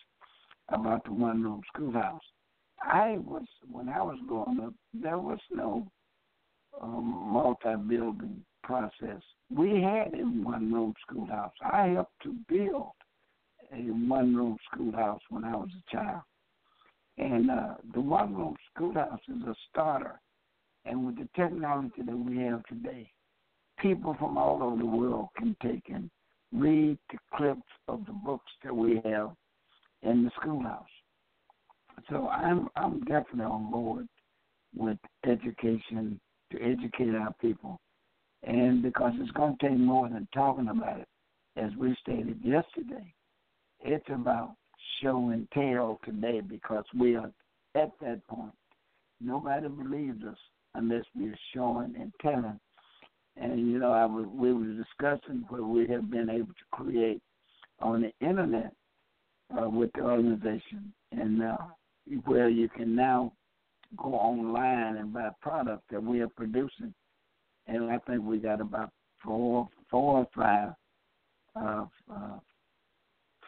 about 0.69 1.05
the 1.05 1.13
one 1.13 1.43
room 1.43 1.63
schoolhouse. 1.73 2.23
I 2.83 3.19
was 3.25 3.45
when 3.71 3.89
I 3.89 4.03
was 4.03 4.19
growing 4.27 4.61
up, 4.61 4.75
there 4.93 5.19
was 5.19 5.39
no 5.53 5.87
um, 6.81 7.31
multi-building 7.33 8.45
process. 8.65 9.23
We 9.55 9.83
had 9.83 10.15
a 10.15 10.25
one-room 10.25 10.95
schoolhouse. 11.07 11.53
I 11.63 11.89
helped 11.89 12.23
to 12.23 12.35
build 12.49 12.93
a 13.73 13.83
one-room 13.83 14.57
schoolhouse 14.71 15.21
when 15.31 15.45
I 15.45 15.55
was 15.55 15.69
a 15.77 15.97
child, 15.97 16.23
and 17.19 17.51
uh, 17.51 17.75
the 17.95 18.01
one-room 18.01 18.57
schoolhouse 18.73 19.21
is 19.29 19.43
a 19.47 19.55
starter. 19.71 20.21
And 20.85 21.07
with 21.07 21.17
the 21.17 21.29
technology 21.37 22.03
that 22.05 22.17
we 22.17 22.39
have 22.39 22.65
today, 22.67 23.11
people 23.79 24.17
from 24.19 24.37
all 24.37 24.63
over 24.63 24.77
the 24.77 24.87
world 24.87 25.29
can 25.37 25.57
take 25.63 25.85
and 25.89 26.11
read 26.53 26.99
the 27.11 27.19
clips 27.35 27.61
of 27.89 28.05
the 28.07 28.13
books 28.13 28.51
that 28.65 28.75
we 28.75 29.01
have 29.05 29.31
in 30.03 30.25
the 30.25 30.31
schoolhouse. 30.41 30.85
So 32.11 32.29
I'm 32.29 32.69
I'm 32.75 33.01
definitely 33.01 33.45
on 33.45 33.71
board 33.71 34.09
with 34.75 34.99
education 35.25 36.19
to 36.51 36.61
educate 36.61 37.15
our 37.15 37.35
people, 37.41 37.81
and 38.43 38.83
because 38.83 39.13
it's 39.19 39.31
going 39.33 39.57
to 39.59 39.69
take 39.69 39.79
more 39.79 40.09
than 40.09 40.27
talking 40.35 40.69
about 40.69 41.01
it, 41.01 41.09
as 41.57 41.71
we 41.79 41.95
stated 42.01 42.41
yesterday, 42.43 43.15
it's 43.81 44.09
about 44.09 44.55
show 45.03 45.31
and 45.31 45.49
tell 45.53 46.01
today 46.05 46.41
because 46.41 46.85
we 46.99 47.17
are 47.17 47.31
at 47.75 47.91
that 48.01 48.27
point. 48.29 48.53
Nobody 49.21 49.69
believes 49.69 50.23
us 50.25 50.37
unless 50.75 51.05
we're 51.15 51.39
showing 51.55 51.95
and 51.99 52.13
telling. 52.21 52.59
And 53.37 53.71
you 53.71 53.79
know, 53.79 53.93
I 53.93 54.05
was, 54.05 54.27
we 54.33 54.53
were 54.53 54.75
discussing 54.75 55.45
what 55.49 55.63
we 55.63 55.87
have 55.89 56.11
been 56.11 56.29
able 56.29 56.49
to 56.49 56.65
create 56.71 57.21
on 57.81 58.03
the 58.03 58.27
internet 58.27 58.73
uh, 59.59 59.69
with 59.69 59.91
the 59.95 60.01
organization, 60.01 60.93
and 61.13 61.43
uh, 61.43 61.57
where 62.25 62.49
you 62.49 62.69
can 62.69 62.95
now 62.95 63.33
go 63.97 64.15
online 64.15 64.97
and 64.97 65.13
buy 65.13 65.31
products 65.41 65.85
that 65.91 66.03
we 66.03 66.21
are 66.21 66.29
producing. 66.29 66.95
And 67.67 67.91
I 67.91 67.99
think 67.99 68.23
we 68.23 68.39
got 68.39 68.61
about 68.61 68.91
four, 69.25 69.69
four 69.91 70.19
or 70.19 70.29
five 70.35 70.73
uh, 71.55 71.85
uh, 72.13 72.39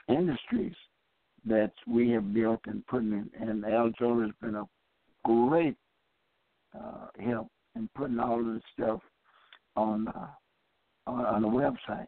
industries 0.08 0.74
that 1.46 1.72
we 1.86 2.10
have 2.10 2.32
built 2.32 2.60
and 2.66 2.86
put 2.86 3.02
in. 3.02 3.30
And 3.40 3.64
Al 3.64 3.90
Joe 3.98 4.20
has 4.20 4.30
been 4.40 4.54
a 4.54 4.64
great 5.24 5.76
uh, 6.74 7.08
help 7.20 7.48
in 7.76 7.88
putting 7.94 8.18
all 8.18 8.40
of 8.40 8.46
this 8.46 8.62
stuff 8.72 9.00
on, 9.76 10.08
uh, 10.08 10.26
on 11.06 11.24
on 11.26 11.42
the 11.42 11.48
website, 11.48 12.06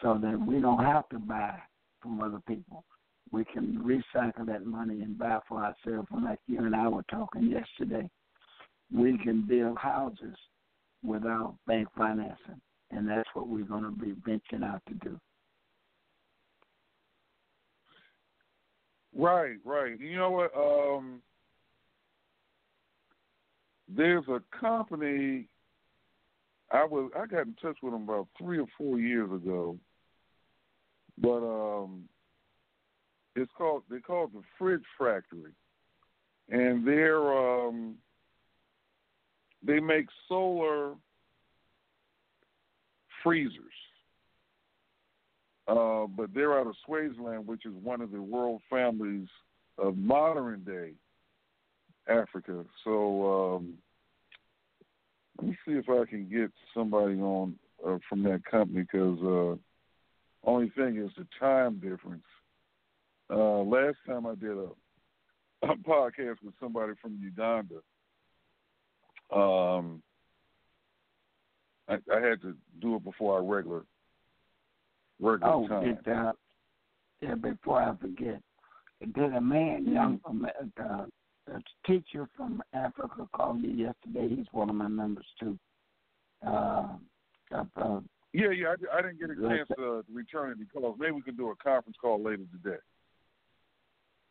so 0.00 0.18
that 0.20 0.38
we 0.46 0.60
don't 0.60 0.82
have 0.82 1.08
to 1.10 1.18
buy 1.18 1.56
from 2.00 2.20
other 2.20 2.40
people. 2.48 2.84
we 3.32 3.44
can 3.46 3.78
recycle 3.78 4.46
that 4.46 4.66
money 4.66 5.00
and 5.00 5.18
buy 5.18 5.38
for 5.48 5.64
ourselves. 5.64 6.08
Like 6.22 6.38
you 6.46 6.58
and 6.58 6.76
I 6.76 6.86
were 6.88 7.04
talking 7.10 7.44
yesterday, 7.44 8.08
we 8.94 9.18
can 9.18 9.46
build 9.48 9.78
houses 9.78 10.36
without 11.02 11.56
bank 11.66 11.88
financing, 11.96 12.60
and 12.90 13.08
that's 13.08 13.28
what 13.34 13.48
we're 13.48 13.64
going 13.64 13.84
to 13.84 13.90
be 13.90 14.14
venturing 14.24 14.62
out 14.62 14.82
to 14.88 14.94
do. 14.94 15.18
Right, 19.16 19.56
right. 19.64 19.98
You 20.00 20.16
know 20.16 20.30
what? 20.30 20.56
Um, 20.56 21.20
there's 23.88 24.24
a 24.28 24.40
company. 24.58 25.46
I 26.70 26.84
was 26.84 27.10
I 27.16 27.26
got 27.26 27.46
in 27.46 27.54
touch 27.60 27.76
with 27.82 27.92
them 27.92 28.04
about 28.04 28.28
three 28.38 28.58
or 28.58 28.66
four 28.78 28.98
years 28.98 29.30
ago, 29.30 29.76
but 31.18 31.42
um, 31.42 32.04
it's 33.36 33.52
called 33.56 33.82
they 33.90 33.98
call 33.98 34.24
it 34.24 34.32
the 34.32 34.42
Fridge 34.58 34.82
Factory, 34.98 35.52
and 36.48 36.86
they're 36.86 37.32
um, 37.32 37.96
they 39.62 39.80
make 39.80 40.06
solar 40.28 40.94
freezers. 43.22 43.58
Uh, 45.68 46.06
but 46.06 46.34
they're 46.34 46.58
out 46.58 46.66
of 46.66 46.74
Swaziland, 46.84 47.46
which 47.46 47.64
is 47.64 47.72
one 47.82 48.00
of 48.00 48.10
the 48.10 48.20
world 48.20 48.60
families 48.68 49.28
of 49.78 49.96
modern 49.96 50.64
day 50.64 50.92
Africa. 52.08 52.64
So 52.84 53.56
um, 53.56 53.74
let 55.38 55.48
me 55.48 55.56
see 55.66 55.72
if 55.72 55.88
I 55.88 56.04
can 56.08 56.28
get 56.28 56.50
somebody 56.74 57.20
on 57.20 57.56
uh, 57.86 57.98
from 58.08 58.22
that 58.24 58.44
company 58.44 58.82
because 58.82 59.18
uh, 59.22 60.48
only 60.48 60.70
thing 60.70 60.96
is 60.98 61.10
the 61.16 61.26
time 61.38 61.76
difference. 61.76 62.24
Uh, 63.30 63.62
last 63.62 63.96
time 64.06 64.26
I 64.26 64.34
did 64.34 64.50
a, 64.50 64.68
a 65.62 65.76
podcast 65.76 66.42
with 66.42 66.54
somebody 66.60 66.92
from 67.00 67.18
Uganda, 67.22 67.76
um, 69.32 70.02
I, 71.88 71.94
I 72.12 72.20
had 72.20 72.42
to 72.42 72.54
do 72.80 72.96
it 72.96 73.04
before 73.04 73.36
our 73.36 73.44
regular 73.44 73.84
regular 75.20 75.52
oh, 75.52 75.68
time. 75.68 75.98
Did, 76.04 76.12
uh, 76.12 76.32
yeah, 77.20 77.34
before 77.34 77.82
I 77.82 77.94
forget, 77.96 78.40
did 79.00 79.34
a 79.34 79.40
man, 79.40 79.86
young 79.86 80.20
uh, 80.26 80.82
uh, 80.82 81.06
a 81.48 81.58
teacher 81.86 82.28
from 82.36 82.62
Africa 82.72 83.28
called 83.34 83.62
me 83.62 83.70
yesterday. 83.70 84.34
He's 84.34 84.46
one 84.52 84.70
of 84.70 84.76
my 84.76 84.88
members 84.88 85.26
too. 85.40 85.58
Uh, 86.46 86.86
uh, 87.52 88.00
yeah, 88.32 88.50
yeah, 88.50 88.68
I, 88.68 88.98
I 88.98 89.02
didn't 89.02 89.20
get 89.20 89.30
a 89.30 89.48
chance 89.48 89.68
to 89.76 90.04
return 90.12 90.54
any 90.56 90.66
calls. 90.66 90.96
Maybe 90.98 91.12
we 91.12 91.22
can 91.22 91.36
do 91.36 91.50
a 91.50 91.56
conference 91.56 91.96
call 92.00 92.22
later 92.22 92.44
today. 92.62 92.78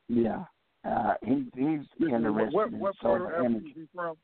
Yeah, 0.07 0.43
uh, 0.89 1.13
he, 1.23 1.45
he's 1.55 1.85
interested 1.99 2.51
what, 2.53 2.69
in 2.69 2.79
what 2.79 2.97
part 2.99 3.21
of 3.21 3.27
Africa 3.27 3.57
is 3.57 3.73
he 3.75 3.87
from? 3.93 4.17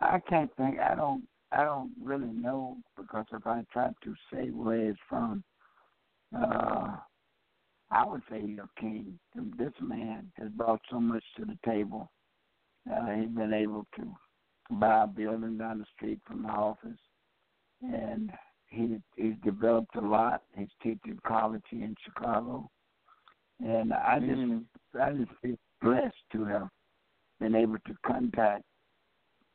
I 0.00 0.18
can't 0.28 0.50
think. 0.56 0.78
I 0.78 0.94
don't. 0.94 1.24
I 1.52 1.64
don't 1.64 1.90
really 2.02 2.28
know 2.28 2.76
because 2.96 3.26
if 3.32 3.46
I 3.46 3.64
tried 3.72 3.94
to 4.04 4.14
say 4.32 4.50
where 4.50 4.86
he's 4.86 4.96
from, 5.08 5.42
uh, 6.36 6.96
I 7.90 8.06
would 8.06 8.22
say 8.30 8.40
he's 8.40 8.58
a 8.58 8.80
king. 8.80 9.18
This 9.58 9.72
man 9.80 10.30
has 10.36 10.48
brought 10.50 10.80
so 10.90 11.00
much 11.00 11.24
to 11.36 11.44
the 11.44 11.58
table. 11.66 12.10
Uh, 12.90 13.06
he's 13.16 13.28
been 13.28 13.52
able 13.52 13.86
to 13.96 14.14
buy 14.70 15.04
a 15.04 15.06
building 15.06 15.58
down 15.58 15.80
the 15.80 15.86
street 15.96 16.20
from 16.26 16.44
the 16.44 16.48
office, 16.48 17.00
and 17.82 18.30
he 18.68 18.98
he's 19.16 19.34
developed 19.44 19.96
a 19.96 20.00
lot. 20.00 20.42
He's 20.56 20.68
teaching 20.82 21.18
college 21.26 21.64
here 21.68 21.84
in 21.84 21.96
Chicago, 22.04 22.70
and 23.58 23.92
I 23.92 24.20
just 24.20 24.30
Mm-hmm. 24.30 25.00
I 25.00 25.12
just 25.12 25.30
feel 25.42 25.56
blessed 25.82 26.14
to 26.32 26.44
have 26.44 26.68
been 27.40 27.54
able 27.54 27.78
to 27.86 27.94
contact 28.06 28.64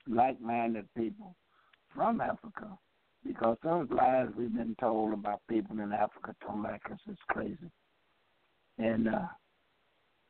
like-minded 0.08 0.88
people 0.98 1.36
from 1.96 2.22
Africa 2.22 2.78
because 3.26 3.58
those 3.64 3.88
lies 3.89 4.28
we've 4.38 4.54
been 4.54 4.76
told 4.80 5.14
about 5.14 5.41
people 5.50 5.80
in 5.80 5.91
Africa 5.91 6.36
don't 6.41 6.62
like 6.62 6.82
us 6.91 7.00
is 7.10 7.18
crazy. 7.30 7.72
And 8.78 9.08
uh 9.08 9.28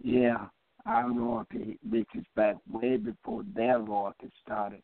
yeah, 0.04 0.46
our 0.86 1.10
loyalty 1.10 1.80
reaches 1.90 2.26
back 2.36 2.58
way 2.70 2.98
before 2.98 3.44
their 3.56 3.80
loyalty 3.80 4.30
started. 4.44 4.82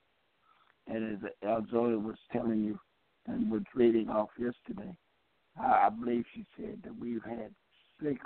And 0.88 1.14
as 1.14 1.32
Elzoya 1.44 2.02
was 2.02 2.18
telling 2.32 2.64
you 2.64 2.80
and 3.28 3.52
was 3.52 3.62
reading 3.76 4.10
off 4.10 4.30
yesterday, 4.40 4.96
I 5.60 5.88
I 5.88 5.90
believe 5.90 6.26
she 6.34 6.46
said 6.58 6.80
that 6.84 6.98
we've 7.00 7.24
had 7.24 7.52
six 8.02 8.20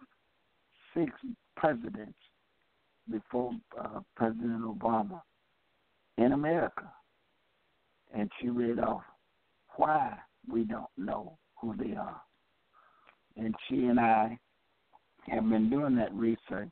six 0.95 1.12
presidents 1.58 2.18
before 3.12 3.51
uh, 3.80 3.99
President 4.16 4.64
Obama 4.64 5.22
in 6.18 6.32
America. 6.32 6.89
And 8.16 8.32
she 8.39 8.49
read 8.49 8.80
off 8.80 9.03
why 9.76 10.18
we 10.49 10.63
don't 10.63 10.89
know 10.97 11.38
who 11.59 11.76
they 11.76 11.95
are. 11.95 12.22
And 13.38 13.53
she 13.68 13.86
and 13.86 13.99
I 13.99 14.39
have 15.28 15.47
been 15.49 15.70
doing 15.70 15.95
that 15.97 16.13
research, 16.13 16.72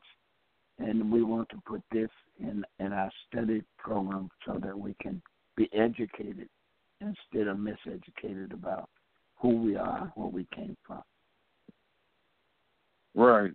and 0.78 1.12
we 1.12 1.22
want 1.22 1.48
to 1.50 1.60
put 1.66 1.82
this 1.92 2.08
in, 2.40 2.64
in 2.78 2.92
our 2.92 3.10
study 3.28 3.62
program 3.78 4.30
so 4.46 4.58
that 4.62 4.78
we 4.78 4.94
can 5.00 5.20
be 5.56 5.68
educated 5.72 6.48
instead 7.00 7.48
of 7.48 7.58
miseducated 7.58 8.52
about 8.52 8.88
who 9.36 9.56
we 9.56 9.76
are, 9.76 10.10
where 10.14 10.28
we 10.28 10.46
came 10.54 10.76
from. 10.86 11.02
Right. 13.14 13.52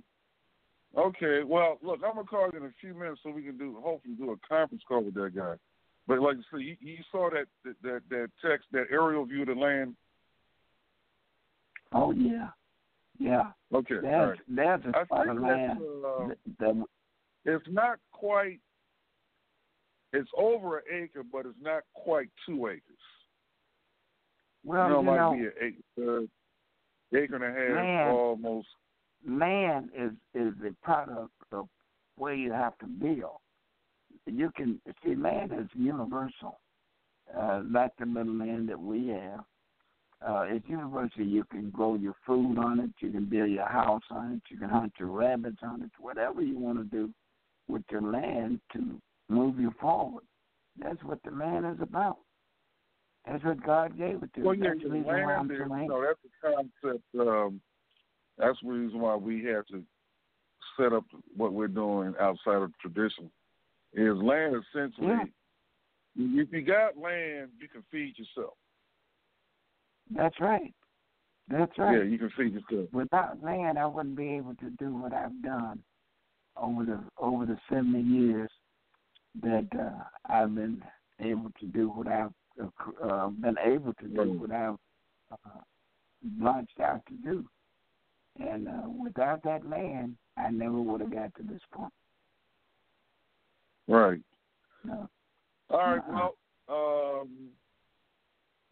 Okay. 0.97 1.43
Well, 1.43 1.77
look, 1.81 1.99
I'm 2.05 2.15
gonna 2.15 2.27
call 2.27 2.49
you 2.51 2.59
in 2.59 2.65
a 2.65 2.73
few 2.79 2.93
minutes 2.93 3.21
so 3.23 3.31
we 3.31 3.43
can 3.43 3.57
do 3.57 3.77
hopefully 3.81 4.15
do 4.15 4.31
a 4.31 4.47
conference 4.47 4.83
call 4.87 5.03
with 5.03 5.13
that 5.15 5.35
guy. 5.35 5.55
But 6.09 6.21
like 6.21 6.37
I 6.37 6.41
said, 6.49 6.61
you, 6.61 6.75
you 6.81 6.97
saw 7.11 7.29
that 7.29 7.45
that 7.83 8.01
that 8.09 8.29
text, 8.43 8.65
that 8.71 8.87
aerial 8.91 9.25
view 9.25 9.41
of 9.41 9.47
the 9.49 9.53
land. 9.53 9.95
Oh 11.93 12.11
yeah, 12.11 12.47
yeah. 13.19 13.51
Okay. 13.71 13.97
There's 14.01 14.15
all 14.15 14.25
right. 14.29 14.39
there's 14.47 14.81
a 14.85 15.05
spot 15.05 15.29
of 15.29 15.35
that's, 15.35 15.47
land 15.47 15.79
uh, 16.03 16.27
that, 16.59 16.85
It's 17.45 17.67
not 17.69 17.99
quite. 18.11 18.59
It's 20.11 20.29
over 20.35 20.79
an 20.79 20.83
acre, 20.91 21.21
but 21.31 21.45
it's 21.45 21.55
not 21.61 21.83
quite 21.93 22.29
two 22.43 22.65
acres. 22.65 22.81
well, 24.65 24.87
you 24.87 24.93
know, 24.93 24.99
it 24.99 25.03
you 25.03 25.05
might 25.05 25.17
know, 25.17 25.33
be 25.33 25.39
an 25.39 25.51
acre, 25.99 26.19
uh, 26.21 27.17
acre 27.19 27.35
and 27.35 27.43
a 27.43 27.75
half, 27.75 27.85
Man. 27.85 28.07
almost. 28.09 28.67
land 29.27 29.89
is 29.95 30.11
is 30.33 30.55
the 30.59 30.75
product 30.81 31.29
of 31.51 31.69
where 32.15 32.33
you 32.33 32.51
have 32.51 32.75
to 32.79 32.87
build. 32.87 33.37
You 34.25 34.51
can 34.55 34.79
see 35.03 35.15
land 35.15 35.51
is 35.53 35.67
universal, 35.73 36.59
uh, 37.35 37.61
like 37.69 37.91
the 37.99 38.05
little 38.05 38.37
land 38.37 38.69
that 38.69 38.79
we 38.79 39.07
have. 39.07 39.41
Uh, 40.25 40.45
it's 40.49 40.67
universal. 40.67 41.23
You 41.23 41.45
can 41.45 41.69
grow 41.69 41.95
your 41.95 42.15
food 42.25 42.57
on 42.57 42.79
it. 42.79 42.89
You 42.99 43.11
can 43.11 43.25
build 43.25 43.49
your 43.49 43.67
house 43.67 44.03
on 44.11 44.33
it. 44.33 44.41
You 44.51 44.57
can 44.57 44.69
hunt 44.69 44.93
your 44.99 45.09
rabbits 45.09 45.59
on 45.63 45.81
it. 45.81 45.91
Whatever 45.99 46.41
you 46.41 46.57
want 46.57 46.77
to 46.77 46.83
do 46.83 47.09
with 47.67 47.83
your 47.89 48.01
land 48.01 48.59
to 48.73 48.99
move 49.29 49.59
you 49.59 49.73
forward. 49.79 50.23
That's 50.77 51.01
what 51.03 51.19
the 51.23 51.31
land 51.31 51.65
is 51.65 51.81
about. 51.81 52.17
That's 53.25 53.43
what 53.43 53.63
God 53.63 53.97
gave 53.97 54.21
it 54.23 54.33
to. 54.35 54.41
Well, 54.41 54.55
yeah, 54.55 54.69
That's 54.69 54.83
the 54.83 54.89
the 54.89 54.95
reason 54.95 55.05
why 55.07 55.33
I'm 55.35 55.47
land 55.47 55.51
is, 55.51 55.57
so 55.89 56.01
you 56.01 56.07
that's 56.07 56.19
the 56.23 56.89
concept. 56.89 57.03
Um, 57.19 57.61
that's 58.37 58.57
the 58.63 58.69
reason 58.69 58.99
why 58.99 59.15
we 59.15 59.43
have 59.45 59.65
to 59.67 59.83
set 60.79 60.93
up 60.93 61.05
what 61.35 61.53
we're 61.53 61.67
doing 61.67 62.13
outside 62.19 62.61
of 62.61 62.71
tradition. 62.79 63.29
Is 63.93 64.17
land 64.17 64.55
essentially? 64.55 65.07
Yeah. 65.07 65.23
If 66.15 66.51
you 66.51 66.61
got 66.61 66.97
land, 66.97 67.49
you 67.59 67.67
can 67.67 67.83
feed 67.91 68.15
yourself. 68.17 68.55
That's 70.15 70.39
right. 70.39 70.73
That's 71.49 71.77
right. 71.77 71.97
Yeah, 71.97 72.03
you 72.03 72.17
can 72.17 72.31
feed 72.37 72.53
yourself. 72.53 72.89
Without 72.91 73.43
land, 73.43 73.79
I 73.79 73.85
wouldn't 73.85 74.15
be 74.15 74.29
able 74.35 74.55
to 74.55 74.69
do 74.71 74.95
what 74.95 75.13
I've 75.13 75.41
done 75.41 75.81
over 76.57 76.83
the 76.83 76.99
over 77.17 77.45
the 77.45 77.57
seventy 77.69 78.01
years 78.01 78.49
that 79.41 79.67
uh, 79.79 80.03
I've 80.31 80.53
been 80.53 80.83
able 81.19 81.51
to 81.59 81.65
do 81.67 81.89
what 81.89 82.07
I've 82.07 82.31
uh, 82.61 83.07
uh, 83.07 83.27
been 83.27 83.55
able 83.63 83.93
to 83.93 84.07
do 84.07 84.33
what 84.33 84.51
I've 84.51 84.75
uh, 85.31 85.61
launched 86.39 86.79
out 86.79 87.01
to 87.07 87.13
do. 87.23 87.45
And 88.39 88.67
uh, 88.67 88.89
without 89.03 89.43
that 89.43 89.67
land, 89.69 90.15
I 90.37 90.49
never 90.49 90.81
would 90.81 91.01
have 91.01 91.11
got 91.13 91.33
to 91.35 91.43
this 91.43 91.61
point. 91.73 91.93
Right. 93.89 94.21
No. 94.85 95.09
All 95.71 95.79
right. 95.79 96.01
Uh-uh. 96.07 96.29
Well, 96.67 97.21
um, 97.21 97.29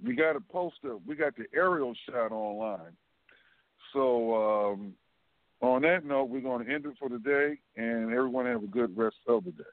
we 0.05 0.15
got 0.15 0.36
a 0.36 0.39
poster. 0.39 0.97
We 1.05 1.15
got 1.15 1.36
the 1.36 1.45
aerial 1.55 1.93
shot 2.07 2.32
online. 2.32 2.95
So 3.93 4.36
um, 4.36 4.93
on 5.61 5.82
that 5.82 6.05
note, 6.05 6.26
we're 6.26 6.41
going 6.41 6.65
to 6.65 6.72
end 6.72 6.86
it 6.86 6.93
for 6.99 7.09
today, 7.09 7.57
and 7.76 8.11
everyone 8.13 8.45
have 8.45 8.63
a 8.63 8.68
good 8.68 8.95
rest 8.95 9.15
of 9.28 9.43
the 9.43 9.51
day. 9.51 9.63